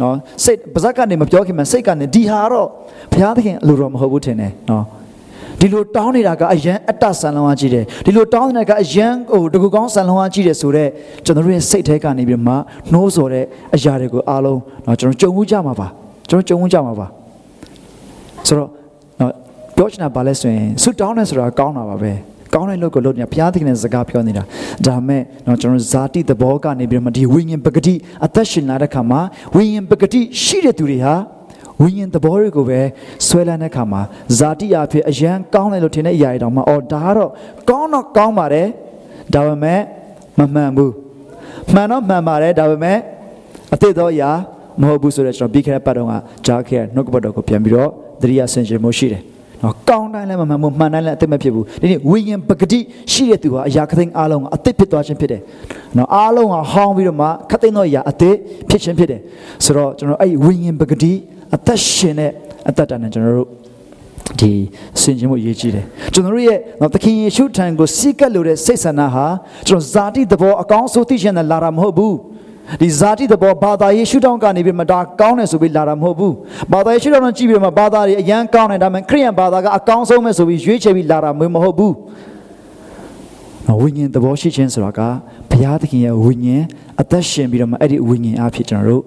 [0.00, 2.68] နော်စိတ်ပါဇက်ကနေမပြောခင်မှာစိတ်ကနေဒီဟာတော့
[3.12, 4.84] ဘုရားသခင်အလိုတော်မဟုတ်ဘူးထင်တယ်နော်
[5.60, 10.90] ဒီလိုတောင်းနေတာကအယံအတ္တဆန်လောင်းအားကြီးတယ်ဒီလိုတောင်းနေတာကအယံဟိုတကူကောင်းဆန်လောင်းအားကြီးတယ်ဆိုတော့
[11.24, 12.54] ကျွန်တော်ရဲ့စိတ်ထဲကနေပြီးမှ
[12.92, 15.88] နှိုးဆော်တဲ့အရာတွေကိုအားလုံးเนาะကျွန်တော်ကြုံမှုကြမှာပါ
[16.28, 17.06] ကျွန်တော်ကြုံမှုကြမှာပါ
[18.47, 18.69] ဆိုတော့
[19.75, 22.13] ပြောချင်တာဘာလဲဆိုရင်ဆူတောင်းတယ်ဆိုတာကောင်းတာပါပဲ
[22.53, 24.43] ကောင်းတဲ့လို့ကိုလို့ညဘုရားသခင်ရဲ့စကားပြောနေတာ
[24.87, 29.21] ဒါမဲ့တော့ကျွန်တော်ဇာတိသဘောကနေပြီးမှဒီဝိညာဉ်ပဂတိအသက်ရှင်လာတဲ့ခါမှာ
[29.55, 31.15] ဝိညာဉ်ပဂတိရှိတဲ့သူတွေဟာ
[31.81, 32.79] ဝိညာဉ်သဘောတွေကိုပဲ
[33.27, 34.01] ဆွဲလန်းတဲ့ခါမှာ
[34.37, 37.29] ဇာတိအဖြစ်အယံကောင်းတယ်လို့ထင်တဲ့အရာတွေတောင်မှအော်ဒါကတော့
[37.69, 38.67] ကောင်းတော့ကောင်းပါတယ်
[39.33, 39.79] ဒါပေမဲ့
[40.37, 40.93] မမှန်ဘူး
[41.73, 42.97] မှန်တော့မှန်ပါတယ်ဒါပေမဲ့
[43.73, 44.31] အတိတ်သောအရာ
[44.81, 46.13] မဟုတ်ဘူးဆိုတော့ကျွန်တော်ပြီးခဲ့တဲ့ပတ်တော့က
[46.45, 47.93] ကြားခဲ့နှုတ်ကပတ်တော်ကိုပြန်ပြီးတော့သ
[48.29, 49.21] တိရဆင်ခြင်မှုရှိတယ်
[49.63, 52.79] နော်ကောင်းတိုင်းလည်းမမှန်ဘူးမှန်တိုင်းလည်းအသက်မဖြစ်ဘူးဒီနေ့ဝိညာဉ်ပဂတိ
[53.11, 55.41] ရှိတဲ့သူဟာအရာခသိန်းအားလုံးကအသက်ဖြစ်သွားခြင်းဖြစ်တယ်
[55.97, 58.35] နော်အားလုံးကဟောင်းပြီးတော့မှခသိန်းသောအရာအသက်
[58.69, 59.21] ဖြစ်ခြင်းဖြစ်တယ်
[59.65, 61.13] ဆိုတော့ကျွန်တော်အဲ့ဝိညာဉ်ပဂတိ
[61.55, 62.31] အသက်ရှင်တဲ့
[62.69, 63.49] အသက်တာနဲ့ကျွန်တော်တို့
[64.39, 64.51] ဒီ
[65.01, 69.25] ဆင်ခြင်မှုရေးကြည့်တယ်ကျွန်တော်တို့ရဲ့နော်သခင်ယေရှုထံကိုစိတ်ကပ်လို့တဲ့စိတ်ဆန္ဒဟာ
[69.67, 72.15] ကျွန်တော်ဇာတိသဘောအကောင်းဆုံးသိချင်တဲ့လာတာမဟုတ်ဘူး
[72.81, 76.33] ဒီဇာတိသဘောဘာသာရေးရှုထောင့်ကနေပြီးမှဒါကောင်းတယ်ဆိုပြီးလာတာမဟုတ်ဘူး
[76.73, 81.93] ဘာသာရေးရှုထောင့်နဲ့ကြည့်ပြီးမှဘာသာတွေအရန်ကောင်းတယ်ဒါပေမဲ့ခရိယန်ဘာသာကအကောင်းဆုံးပဲဆိုပြီးရွေးချယ်ပြီးလာတာမဟုတ်ဘူး
[83.81, 85.01] ဝိညာဉ်သဘောရှိခြင်းဆိုတာက
[85.49, 86.63] ဘုရားသခင်ရဲ့ဝိညာဉ်
[87.01, 89.03] အသက်ရှင်ပြီးတော့မှအဲ့ဒီဝိညာဉ်အဖြစ်ကျွန်တော်တို့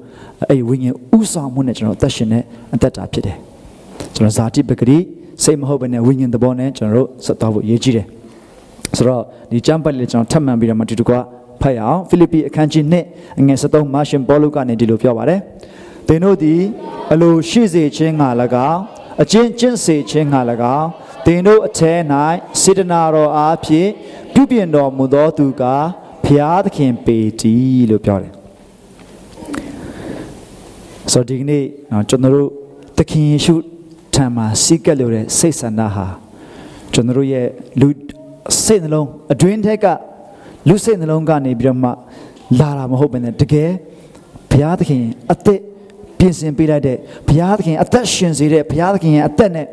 [0.49, 2.42] အဲ့ဒီဝိညာဉ်ဥဆောင်မှုနဲ့ကျွန်တော်အသက်ရှင်တဲ့
[2.75, 3.37] အသက်တာဖြစ်တယ်
[4.14, 4.99] ကျွန်တော်ဇာတိပဂတိ
[5.42, 8.07] စိတ်မဟုတ်ဘဲနဲ့ဝိညာဉ်သဘောနဲ့ကျွန်တော်တို့ဆက်သွားဖို့ရည်ကြီးတယ်
[8.97, 11.21] ဆိုတော့ဒီကျမ်းပတ်လေးကျွန်တော်ထပ်မံပြီးတော့မှဒီတကွာ
[11.62, 15.40] ဖတ်ရအောင်ဖိလိပ္ပိအခန်းကြီး1အငယ်73မာရှင်ပေါလုကနေဒီလိုပြောပါတယ်
[16.09, 16.61] သင်တို့သည်
[17.12, 18.29] အလိုရှိစေခြင်းငါ၎
[18.71, 18.81] င်း
[19.23, 20.40] အကျင့်ကျင့်စေခြင်းငါ၎
[20.79, 20.88] င်း
[21.27, 21.92] သင်တို့အထဲ၌
[22.62, 23.88] စေတနာတော်အားဖြင့်
[24.35, 25.62] ပြုပြင်တော်မူသောသူက
[26.25, 28.33] ဖျားသခင်ပေတည်လို့ပြောတယ်
[31.12, 31.64] ဆိုဒီကနေ့
[32.09, 32.51] ကျွန်တော်တို့
[32.99, 33.55] သခင်ယေရှု
[34.14, 36.07] ထံမှာစိတ်ကပ်လို့တဲ့စိတ်ဆန္ဒဟာ
[36.92, 37.47] ကျွန်တော်တို့ရဲ့
[37.81, 37.88] လူ
[38.64, 39.87] စိတ်နှလုံးအတွင်းထက်က
[40.68, 41.90] လူစိတ်နှလုံးကနေပြီးတော့မှ
[42.59, 43.70] လာတာမဟုတ်ဘဲနဲ့တကယ်
[44.50, 45.02] ဘုရားသခင်
[45.33, 45.61] အသက်
[46.18, 46.96] ပြင်ဆင်ပေးလိုက်တဲ့
[47.29, 49.66] ဘုရားသခင်အသက်ရှင်စေတဲ့ဘုရားသခင်ရဲ့အသက်နဲ့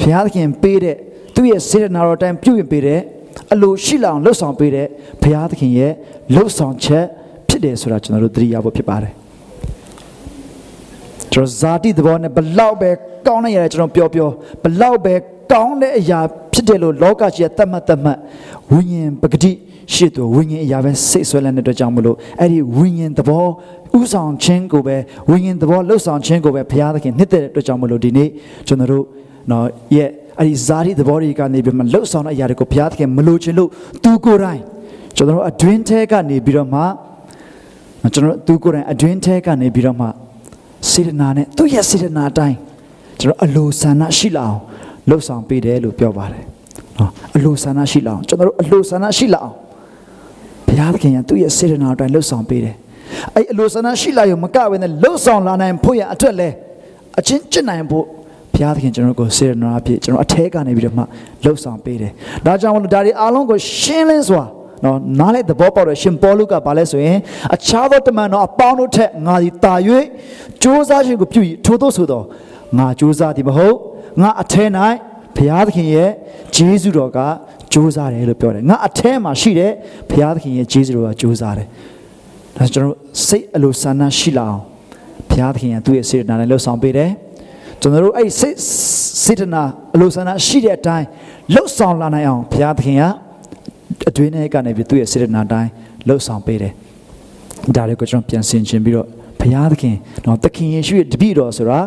[0.00, 0.96] ဘုရားသခင်ပေးတဲ့
[1.34, 3.00] သူ့ရဲ့စေတနာတော်တိုင်းပြုပြင်ပေးတဲ့
[3.52, 4.86] အလိုရှိလောင်လှုပ်ဆောင်ပေးတဲ့
[5.22, 5.92] ဘုရားသခင်ရဲ့
[6.34, 7.04] လှုပ်ဆောင်ချက်
[7.48, 9.12] ဖြစ်တယ်ဆိုတာကျွန်တော်တို့သတိရဖို့ဖြစ်ပါတယ်
[11.32, 12.90] ကျွန်တော်ဇာတိသဘောနဲ့ဘလောက်ပဲ
[13.26, 14.28] ကောင်းနေရတယ်ကျွန်တော်ပြောပြော
[14.62, 15.14] ဘလောက်ပဲ
[15.52, 16.20] ကောင်းတဲ့အရာ
[16.52, 18.18] ဖြစ်တယ်လို့လောကကြီးကသတ်မှတ်သတ်မှတ်
[18.70, 19.52] ဝိညာဉ်ပဂတိ
[19.92, 23.46] ရှေ့သူဝိညာဉ်အရာပဲစိတ်ဆွဲလန်းတဲ့အတွက်ကြောင့်မလို့အဲ့ဒီဝိညာဉ်သဘော
[23.98, 24.96] ဥဆောင်ခြင်းကိုပဲ
[25.30, 28.28] ဝိညာဉ်သဘောလှုပ်ဆောင်ခြင်းကိုပဲဘုရားသခင်နှစ်တဲ့အတွက်ကြောင့်မလို့ဒီနေ့
[28.66, 29.04] ကျွန်တော်တို့
[29.50, 33.68] နော်ရဲ့အဲ့ဒီဇာတိသဘောတွေကနေပြီးမှလှုပ်ဆောင်တဲ့အရာတွေကိုဘုရားသခင်မလိုချင်လို့
[34.04, 34.60] သူကိုယ်တိုင်
[35.16, 36.82] ကျွန်တော်တို့အတွင်းထဲကနေပြီးတော့မှ
[38.14, 40.06] ကျွန်တော်သူကိုယ်တိုင်အတွင်းထဲကနေပြီးတော့မှ
[40.90, 42.56] စေတနာနဲ့သူ့ရဲ့စေတနာအတိုင်း
[43.20, 44.60] ကျွန်တော်အလိုဆန္ဒရှိလာအောင်
[45.08, 46.44] လှုပ်ဆောင်ပေးတယ်လို့ပြောပါတယ်
[46.98, 49.65] နော်အလိုဆန္ဒရှိလာအောင်ကျွန်တော်တို့အလိုဆန္ဒရှိလာအောင်ဘု
[50.79, 52.75] ရားသခင်ကသူ့ရဲ့စေတနာအတိုင်းလှုပ်ဆောင်ပေးတယ်
[53.35, 56.49] အဲ့အလိုဆန္ဒရှိလာရုံမကဘဲနဲ့လှုပ်ဆောင်လာနိုင်ဖို့ရအတွက်လဲ
[57.19, 58.05] အချင်းကျင့်နိုင်ဖို့
[58.53, 61.03] ဘုရားသခင်ကျွန်တော်ကိုစေရနာအဖြစ်ကျွန်တော်အထဲကနေပြီးတော့မှ
[61.43, 62.11] လှုပ်ဆောင်ပေးတယ်။
[62.45, 64.43] ဒါကြောင့်မလို့ဒါတွေအားလုံးကိုရှင်းလင်းစွာ
[64.83, 67.17] နော်နားလေသဘောပေါက်တဲ့ရှင်ပေါလုကဘာလဲဆိုရင်
[67.55, 70.03] အခြားသောတမန်တော်အပေါင်းတို့ထက်ငါဒီတာ၍စ
[70.63, 72.21] 조사ခြင်းကိုပြု၍ထို့သောဆိုသော
[72.77, 73.75] ငါစ조사သည်မဟုတ်
[74.21, 74.65] ငါအထဲ၌
[75.36, 76.10] ဘုရားသခင်ရဲ့
[76.56, 77.18] ဂျေဇုတော်က
[77.72, 79.72] ကြိုးစားတယ်လို့ပြောတယ်ငါအထဲမှာရှိတဲ့
[80.10, 81.66] ဘုရားသခင်ရဲ့ဂျေဇုတော်ကကြိုးစားတယ်
[82.56, 82.96] ဒါကျွန်တော်
[83.26, 84.62] စိတ်အလိုဆန္ဒရှိလာအောင်
[85.30, 87.10] ဘုရားသခင်ကသူ့ရဲ့စေတနာနဲ့လှုပ်ဆောင်ပေးတယ်
[87.80, 88.56] ကျွန်တော်တို့အဲ့စိတ်
[89.24, 89.62] စေတနာ
[89.94, 91.06] အလိုဆန္ဒရှိတဲ့အတိုင်း
[91.54, 93.04] လှုပ်ဆောင်လာနိုင်အောင်ဘုရားသခင်က
[94.08, 95.70] အတွင်းထဲကနေပြီးသူ့ရဲ့စေတနာတိုင်း
[96.08, 96.72] လှုပ်ဆောင်ပေးတယ်
[97.76, 99.08] ဒါတွေကိုကျွန်တော်ပြန်ဆင်ခြင်ပြီးတော့
[99.40, 101.80] ဘုရားသခင်တော့သခင်ယေရှုရဲ့တပည့်တော်ဆိုတာ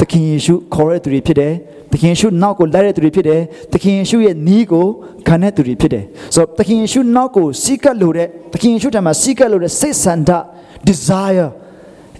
[0.00, 1.52] သခင်ယေရှုခေါ်တဲ့သူတွေဖြစ်တယ်
[1.92, 3.40] သခင်ယေရှုနောက်ကိုလိုက်တဲ့သူတွေဖြစ်တယ်
[3.72, 4.86] သခင်ယေရှုရဲ့နီးကို
[5.28, 10.30] ခံတဲ့သူတွေဖြစ်တယ်ဆိုတော့သခင်ယေရှုနောက်ကိုစီးကပ်လို့တဲ့သခင်ယေရှုထံမှာစီးကပ်လို့တဲ့စိတ်ဆန္ဒ
[10.88, 11.48] desire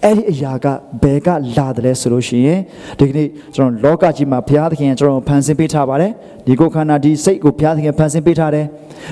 [0.04, 0.66] အဲ့ဒီအရာက
[1.02, 2.60] ဘယ်ကလာတယ်လဲဆိုလို့ရှိရင်
[2.98, 6.12] ဒီကနေ့ကျွန်တော်လောကကြီးမှာဘုရားသခင်ကျွန်တော်ဖန်ဆင်းပေးထားပါတယ်
[6.46, 8.66] ဒီကိုယ်ခန္ဓာဒီစိတ်ကိုဘုရားသခင်ဖန်ဆင်းပေးထားတယ်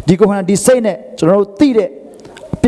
[0.08, 1.97] ဒီကိုယ်ခန္ဓာဒီစိတ်နဲ့ကျွန်တော်တို့သိတဲ့ပ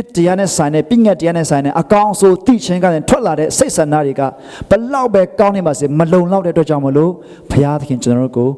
[0.01, 4.23] စ်တရားနဲ့ဆိုင်တဲ့ပြညတ်တရားနဲ့ဆိုင်တဲ့အကောင်ဆိုသိချင်းကနေထွက်လာတဲ့စိတ်ဆန္ဒတွေက
[4.71, 7.13] ဘလောက်ပဲကောင်းနေပါစေမလုံလောက်တဲ့အတွက်ကြောင့်မလို့
[7.51, 8.51] ဘုရားသခင်ကျွန်တော်တို့ကို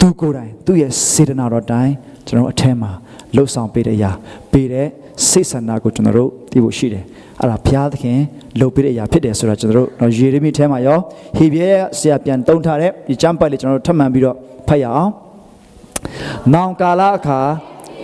[0.00, 1.92] သူကိုယ်တိုင်သူ့ရဲ့စေတနာတော်တိုင်း
[2.26, 2.90] ကျွန်တော်အထက်မှာ
[3.36, 4.10] လှုပ်ဆောင်ပေးတဲ့အရာ
[4.52, 4.86] ပေးတဲ့
[5.28, 7.04] စိတ်ဆန္ဒကိုကျွန်တော်တို့သိဖို့ရှိတယ်
[7.40, 8.18] အဲ့ဒါဘုရားသခင်
[8.58, 10.98] လှုပ်ပေးတဲ့အရာဖြစ်တယ်ဆိုတာကျွန်တော်တို့တော့ယေရမိထဲမှာရော
[11.36, 14.36] ဟေဘရဲဆရာပြန်တုံးထားတဲ့ဒီကျမ်းပိုက်လေးကျွန်တော်တို့ထပ်မံပြီးတော့
[14.68, 15.10] ဖတ်ရအောင်။
[16.54, 17.40] နောင်ကာလအခါ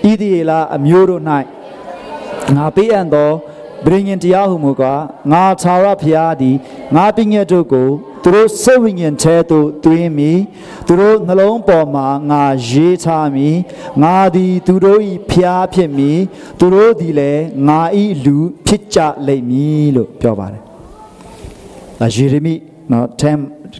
[0.09, 1.23] ဣသရေလအမျိုးတို့၌
[2.57, 3.31] ငါပေးအပ်သော
[3.87, 5.03] ဗြိဉ္ဉ်တရားဟုမူကား
[5.33, 6.57] ငါသာရဖျားသည်
[6.95, 7.89] ငါပညတ်တို့ကို
[8.23, 10.33] သူတို့စိတ်ဝိညာဉ်ထဲသို့သွင်းမိ
[10.87, 13.51] သူတို့နှလုံးပေါ်မှာငါရေးထားမိ
[14.03, 16.13] ငါသည် သူတို့၏ဖျားဖြစ်မိ
[16.59, 17.81] သူတို့သည်လည်းငါ၏
[18.25, 20.63] လူဖြစ်ကြလိမ့်မည်လို့ပြောပါတယ်။
[22.01, 22.55] ဒါယေရမိ
[22.93, 23.39] နော်တမ်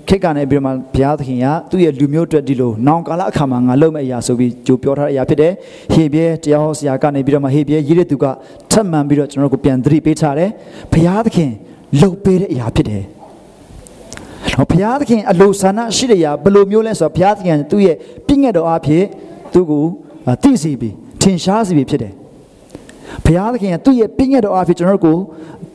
[0.09, 5.53] ခေတ်ကနေပြီးမှဘုရားသခင်ကသူ့ရဲ့လူမျိုးအတွက်ဒီလိုနောင်ကာလအခါမှာငါလုပ်မယ့်အရာဆိုပြီးကြိုပြောထားတဲ့အရာဖြစ်တယ်။
[5.93, 8.25] ဟေဘဲတရားဟောဆရာကနေပြီးတော့မှဟေဘဲရေးတဲ့သူက
[8.71, 10.51] ထပ်မံပြီးတော့ကျွန်တော်တို့ကိုပြန်သတိပေးထားတယ်။
[10.93, 11.51] ဘုရားသခင်
[12.01, 13.03] လှုပ်ပေးတဲ့အရာဖြစ်တယ်။
[14.53, 19.05] ဟောဘုရားသခင်အလိုဆန္ဒရှိတဲ့အရာဘယ်လိုမျိုးလဲဆိုတော့ဘုရားသခင်သူ့ရဲ့ပြည့်ငတ်တော်အဖြစ်
[19.53, 19.85] သူ့ကို
[20.43, 22.13] သိစီပြီးထင်ရှားစီပြီးဖြစ်တယ်။
[23.25, 25.17] ဘုရားသခင်ကသူ့ရဲ့ပြည့်ငတ်တော်အဖြစ်ကျွန်တော်တို့ကို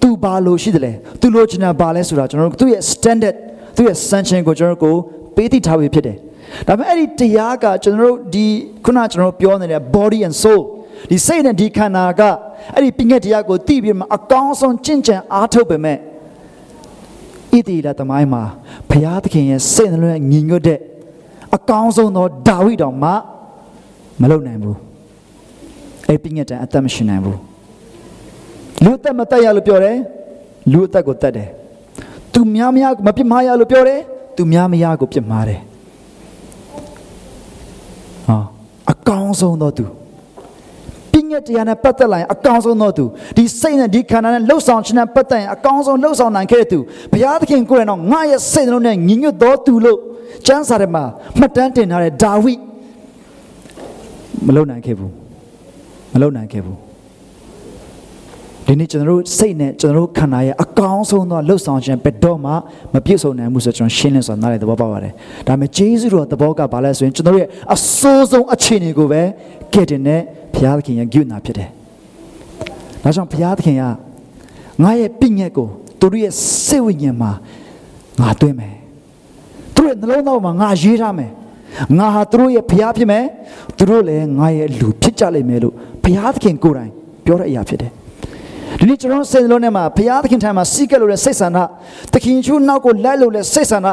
[0.01, 3.36] သူဘာလို့ရှိတယ်လဲ။သူလိုချင်တာဘာလဲဆိုတာကျွန်တော်တို့သူ့ရဲ့ standard
[3.79, 6.17] သူ့ရဲ့စံချိန်ကိုကျွန်တော်တို့ကိုပေးသိထားပြီးဖြစ်တယ်။
[6.67, 8.45] ဒါပေမဲ့အဲ့ဒီတရားကကျွန်တော်တို့ဒီ
[8.85, 10.61] ခုနကျွန်တော်ပြောနေတဲ့ body and soul
[11.09, 12.21] ဒီစိတ်နဲ့ဒီခန္ဓာက
[12.75, 18.43] အဲ့ဒီပြည့်ငတ်တရားကိုသိပြီးမှအကောင်းဆုံးကျင့်ကြံအားထုတ်ပေမဲ့ဣတိလသမိုင်းမှာ
[18.89, 20.79] ဘုရားသခင်ရဲ့စိတ်နှလုံးညီညွတ်တဲ့
[21.55, 23.09] အကောင်းဆုံးသောဒါဝိဒ်တော်မှ
[24.21, 24.77] မလုပ်နိုင်ဘူး
[26.07, 27.39] အဲ့ပြည့်ငတ်တဲ့အသက်မရှိနိုင်ဘူး
[28.83, 29.97] လူအသက်မတက်ရလို့ပြောတယ်
[30.71, 31.49] လူအသက်ကိုတက်တယ်
[32.33, 33.99] သူများများမပြစ်မှားရလို့ပြောတယ်
[34.37, 35.59] သူများမရကိုပြစ်မှားတယ်
[38.27, 38.37] ဟာ
[38.91, 39.85] အကောင်းဆုံးသောသူ
[41.11, 43.05] ပြည့်ငတ်တရားနဲ့ပတ်သက်လာရင်အကောင်းဆုံးသောသူ
[43.37, 46.79] ဒီစိတ်နဲ့ဒီခန္ဓာနဲ့လှုပ်ဆောင်ခြင်းနဲ့ပတ်သက်ရင်အကောင်းဆုံးလှုပ်ဆောင်နိုင်ခဲ့တဲ့သူ
[47.11, 49.99] ဘုရားသခင်ကိုယ်တိုင်တော့ငါရဲ့စိတ်နှလုံးနဲ့ညီညွတ်သောသူလို့
[50.47, 51.03] ကျမ်းစာထဲမှာ
[51.39, 52.53] မှတ်တမ်းတင်ထားတဲ့ဒါဝိ
[54.45, 55.11] မလုံနိုင်ခဲ့ဘူး
[56.13, 56.88] မလုံနိုင်ခဲ့ဘူး
[58.69, 62.51] ဒီနေ့ကျွန်တော်တို့စိတ်နဲ့ကျွန်တော်တို့ခန္ဓာရဲ့အကောင်းဆုံးသောလှုပ်ဆောင်ခြင်းဘယ်တော့မှ
[62.93, 65.13] မပြည့်စုံနိုင်ဘူးဆိုကျွန်တော်ရှင်းလင်းစွာနားလည်သဘောပေါက်ပါတယ်။
[65.47, 69.21] ဒါပေမဲ့ဂျေဇုတော်သဘောကဘာလဲဆိုရင်ကျွန်တော်ရဲ့အဆိုးဆုံးအခြေအနေကိုပဲ
[69.73, 70.21] ကဲ့တင်တဲ့
[70.53, 71.69] ဘုရားသခင်ရဲ့ဂုဏဖြစ်တယ်။
[73.03, 73.84] ဒါကြောင့်ဘုရားသခင်က
[74.84, 75.67] ငါရဲ့ပြည့်ညက်ကို
[75.99, 76.34] သူတို့ရဲ့
[76.65, 77.32] စိတ်ဝိညာဉ်မှာ
[78.21, 78.75] ငါသွင်းမယ်။
[79.75, 81.32] သူတို့ရဲ့နှလုံးသားမှာငါရေးထားမယ်။
[81.97, 83.23] ငါဟာသူတို့ရဲ့ဘုရားဖြစ်မယ်။
[83.77, 86.91] သူတို့လည်းငါရဲ့လူဖြစ်ကြလိမ့်မယ်လို့ဘုရားသခင်ကိုယ်တိုင်
[87.25, 87.93] ပြောတဲ့အရာဖြစ်တယ်။
[88.77, 91.58] ဒီနေ့ကျွန်တော်စိတ်လုံးထဲမှာဘုရားသခင်ထံမှာစီးကပ်လို့တဲ့စိတ်ဆန္ဒ
[92.13, 93.88] သခင်ချိုးနောက်ကိုလိုက်လို့တဲ့စိတ်ဆန္ဒ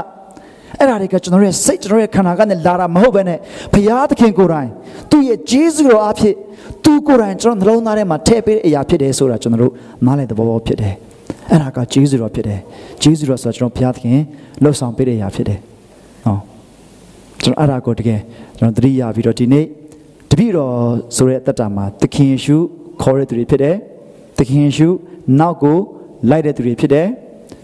[0.79, 3.39] အဲ့ဒါတွေကကျွန်တော်ရဲ့စိတ်ကျွန်တော်ရဲ့ခန္ဓာကနေလာတာမဟုတ်ဘဲနဲ့
[3.75, 4.69] ဘုရားသခင်ကိုယ်တိုင်
[5.11, 6.35] သူ့ရဲ့ဂျေဇုတော်အဖြစ်
[6.85, 9.73] သူကိုယ်တိုင်ကျွန်တော်နှလုံးသားထဲမှာထည့်ပေးတဲ့အရာဖြစ်တယ်ဆိုတာကျွန်တော်တို့
[10.07, 10.95] နားလည်သဘောပေါက်ဖြစ်တယ်
[11.51, 12.61] အဲ့ဒါကဂျေဇုတော်ဖြစ်တယ်
[13.03, 14.19] ဂျေဇုတော်ဆိုတော့ကျွန်တော်ဘုရားသခင်
[14.63, 15.59] လှုပ်ဆောင်ပေးတဲ့အရာဖြစ်တယ်
[16.27, 16.39] ဟော
[17.43, 18.21] ကျွန်တော်အဲ့ဒါကိုတကယ်
[18.59, 19.65] ကျွန်တော်သတိရပြီးတော့ဒီနေ့
[20.31, 20.73] တပည့်တော်
[21.17, 22.57] ဆိုတဲ့အတ္တမှာသခင်ယေရှု
[23.03, 23.77] ခေါ်ရတဲ့သူတွေဖြစ်တယ်
[24.39, 24.89] သခင်ယေရှု
[25.41, 25.79] နောက်ကို
[26.31, 27.07] လိုက်တဲ့သူတွေဖြစ်တယ်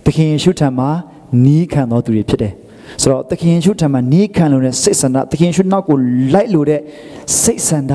[0.06, 0.90] သခင်ယေရှုထံမှာ
[1.44, 2.52] နီးခံတော်သူတွေဖြစ်တယ်
[3.02, 5.96] ဆိုတော့သခင်ယေရှုထံမှာနီးခံလို့တဲ့စိတ်ဆန္ဒသခင်ယေရှုနောက်ကို
[6.34, 6.80] လိုက်လို့တဲ့
[7.42, 7.92] စိတ်ဆန္ဒ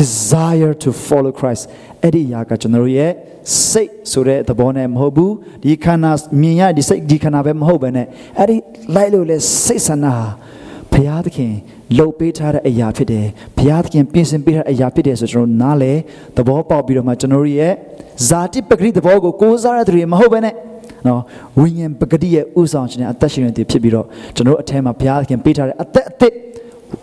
[0.00, 1.62] desire to follow Christ
[2.02, 3.12] အဲ့ဒီအရာကကျွန်တော်ရဲ့
[3.70, 8.06] စိတ်ဆိုတဲ့သဘောနဲ့မဟုတ်ဘူးဒီခန္ဓာမြင်ရဒီစိတ်ဒီခန္ဓာပဲမဟုတ်ပဲနဲ့
[8.38, 8.56] အဲ့ဒီ
[8.94, 10.26] လိုက်လို့လေစိတ်ဆန္ဒဟာ
[10.94, 11.52] ဘုရားသခင်
[11.96, 13.26] လှုပ်ပေးထားတဲ့အရာဖြစ်တယ်
[13.56, 15.92] ဘုရားသခင်ပြင်ဆင်ပေးထားတဲ့အရာဖြစ်တယ်ဆိုကျွန်တော်နားလေ
[16.36, 17.72] သဘောပေါက်ပြီးတော့မှကျွန်တော်ရဲ့
[18.28, 20.54] ဇာတိပဂရိသဘောကိုကိုးစားရတဲ့သူတွေမဟုတ်ဘဲနဲ့
[21.06, 21.20] နော်
[21.58, 26.32] ဝိညာဉ်ပဂတိရဲ့ဥဆောင်ခြင်းနဲ့အသက်ရှင်နေတဲ့ဖြစ်ပြီးတော့ကျွန်တော်အထဲမှာဘုရားသခင်ပေးထားတဲ့အသက်အသစ်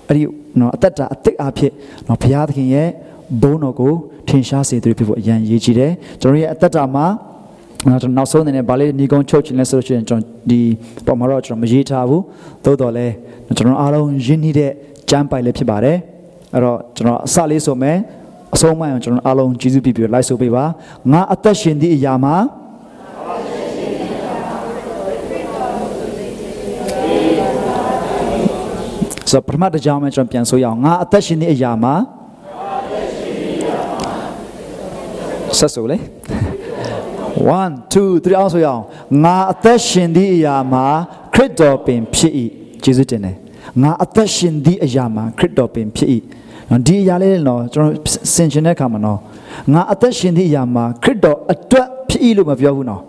[0.07, 0.23] အဲ့ဒီ
[0.59, 1.71] နော်အသက်တာအသစ်အဖြစ်
[2.07, 2.87] နော်ဘုရားသခင်ရဲ့
[3.41, 3.93] ဘုန်းတော်ကို
[4.27, 7.29] ထင်ရှားစေသူဖြစ်ဖို့အရန်ရည်ကြည်တယ်ကျွန်တော်ရဲ့အသက်တာမှာနော
[7.89, 10.59] က်ကျွန်တော်နောက်ဆုံးအနေနဲ့ဗာလေးညီကုန်းချုပ်ချင်လဲဆိုလို့ရှိရင်ကျွန်တော်ဒီ
[11.05, 12.23] ပေါ်မှာတော့ကျွန်တော်မရေးထားဘူး
[12.65, 13.07] သို့တော်လဲ
[13.57, 14.71] ကျွန်တော်အားလုံးရင်းနှီးတဲ့
[15.09, 15.97] ကျမ်းပိုင်လေးဖြစ်ပါတယ်
[16.53, 17.97] အဲ့တော့ကျွန်တော်အစလေးဆိုမယ်
[18.55, 20.65] အဆုံးမှအောင်ကျွန်တော်အားလုံးကျေးဇူးပြုပြီးလိုက်ဆိုပေးပါ
[21.11, 22.35] ငါအသက်ရှင်သည့်အရာမှာ
[29.31, 31.93] ဆိုပထမတစ်ကြောင်းမှာကျွန်တော်ပြန်ဆိုရအောင်ငါအသက်ရှင်သည့်အရာမှာ
[35.59, 35.97] ဆက်ဆိုလေ
[37.41, 38.83] 1 2 3အောင်ဆိုရအောင်
[39.23, 40.85] ငါအသက်ရှင်သည့်အရာမှာ
[41.33, 42.33] ခရစ်တော်ပင်ဖြစ်၏
[42.83, 43.35] ယေရှုတင်တယ်
[43.81, 46.09] ငါအသက်ရှင်သည့်အရာမှာခရစ်တော်ပင်ဖြစ်၏
[46.69, 47.95] နော်ဒီအရာလေးတော့ကျွန်တော်
[48.33, 49.19] ဆင်ခြင်တဲ့အခါမှာနော်
[49.73, 53.01] ငါအသက်ရှင်သည့်အရာမှာခရစ်တော်အတွက်ဖြစ်၏လို့မပြောဘူးနော်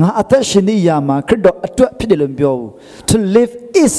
[0.00, 2.70] ငါအသက်ရှင်သည့်အရာမှာခရစ်တော်အတွက်ဖြစ်တယ်လို့မပြောဘူး
[3.10, 3.52] to live
[3.84, 3.94] is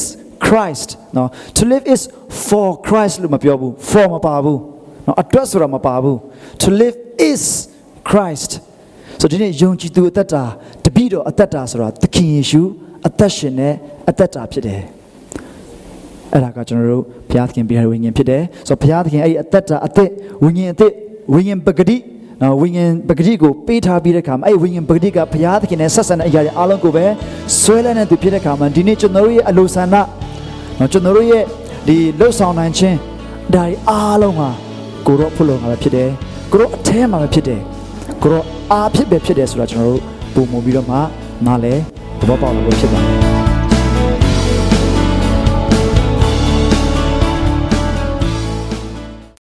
[0.47, 2.01] Christ နော် to live is
[2.47, 4.59] for Christ လို့မပြောဘူး for မပါဘူး
[5.05, 6.17] နော်အတွက်ဆိုတာမပါဘူး
[6.61, 6.97] to live
[7.29, 7.41] is
[8.09, 8.51] Christ
[9.19, 10.43] ဆိုဒီနေ့ယုံကြည်သူအသက်တာ
[10.85, 12.61] တပိတော့အသက်တာဆိုတာသခင်ယေရှု
[13.07, 13.73] အသက်ရှင်တဲ့
[14.09, 14.81] အသက်တာဖြစ်တယ်
[16.33, 20.09] အဲ့ဒါကကျွန်တော်တို့ဘုရားသခင်ပေးတဲ့ဝိညာဉ်ဖြစ်တယ်ဆိုတော့ဘုရားသခင်အဲ့ဒီအသက်တာအသက်
[20.43, 20.91] ဝိညာဉ်အသက်
[21.33, 21.97] ဝိညာဉ်ပဂတိ
[22.41, 27.05] နော်ဝိညာဉ်ပဂတိကိုပေးထားပြီးတဲ့ခါမှာအဲ့ဒီဝိညာဉ်ပဂတိကဘုရားသခင်နဲ့ဆက်ဆံတဲ့အရာတွေအားလုံးကိုပဲ
[27.61, 29.95] ဆွဲလန်းတဲ့သူဖြစ်တဲ့ခါမှာဒီနေ့ကျွန်တော်တို့ရဲ့အလိုဆန္ဒ
[30.79, 31.43] နော်ကျွန်တော်တို့ရဲ့
[31.87, 32.97] ဒီလှုပ်ဆောင်နိုင်ခြင်း
[33.53, 34.49] ဒါတွေအားလုံးဟာ
[35.07, 36.09] ကိုရောဖုလို့ငါပဲဖြစ်တယ်
[36.51, 37.61] ကိုရောအထဲမှာပဲဖြစ်တယ်
[38.23, 39.99] ကိုရောအားဖြစ်ပဲဖြစ်တယ်ဆိုတော့ကျွန်တော်
[40.35, 40.97] တို့ပုံမူပြီးတော့မှ
[41.45, 41.73] နားလဲ
[42.19, 43.24] သဘောပေါက်လို့ဖြစ်ပါတယ်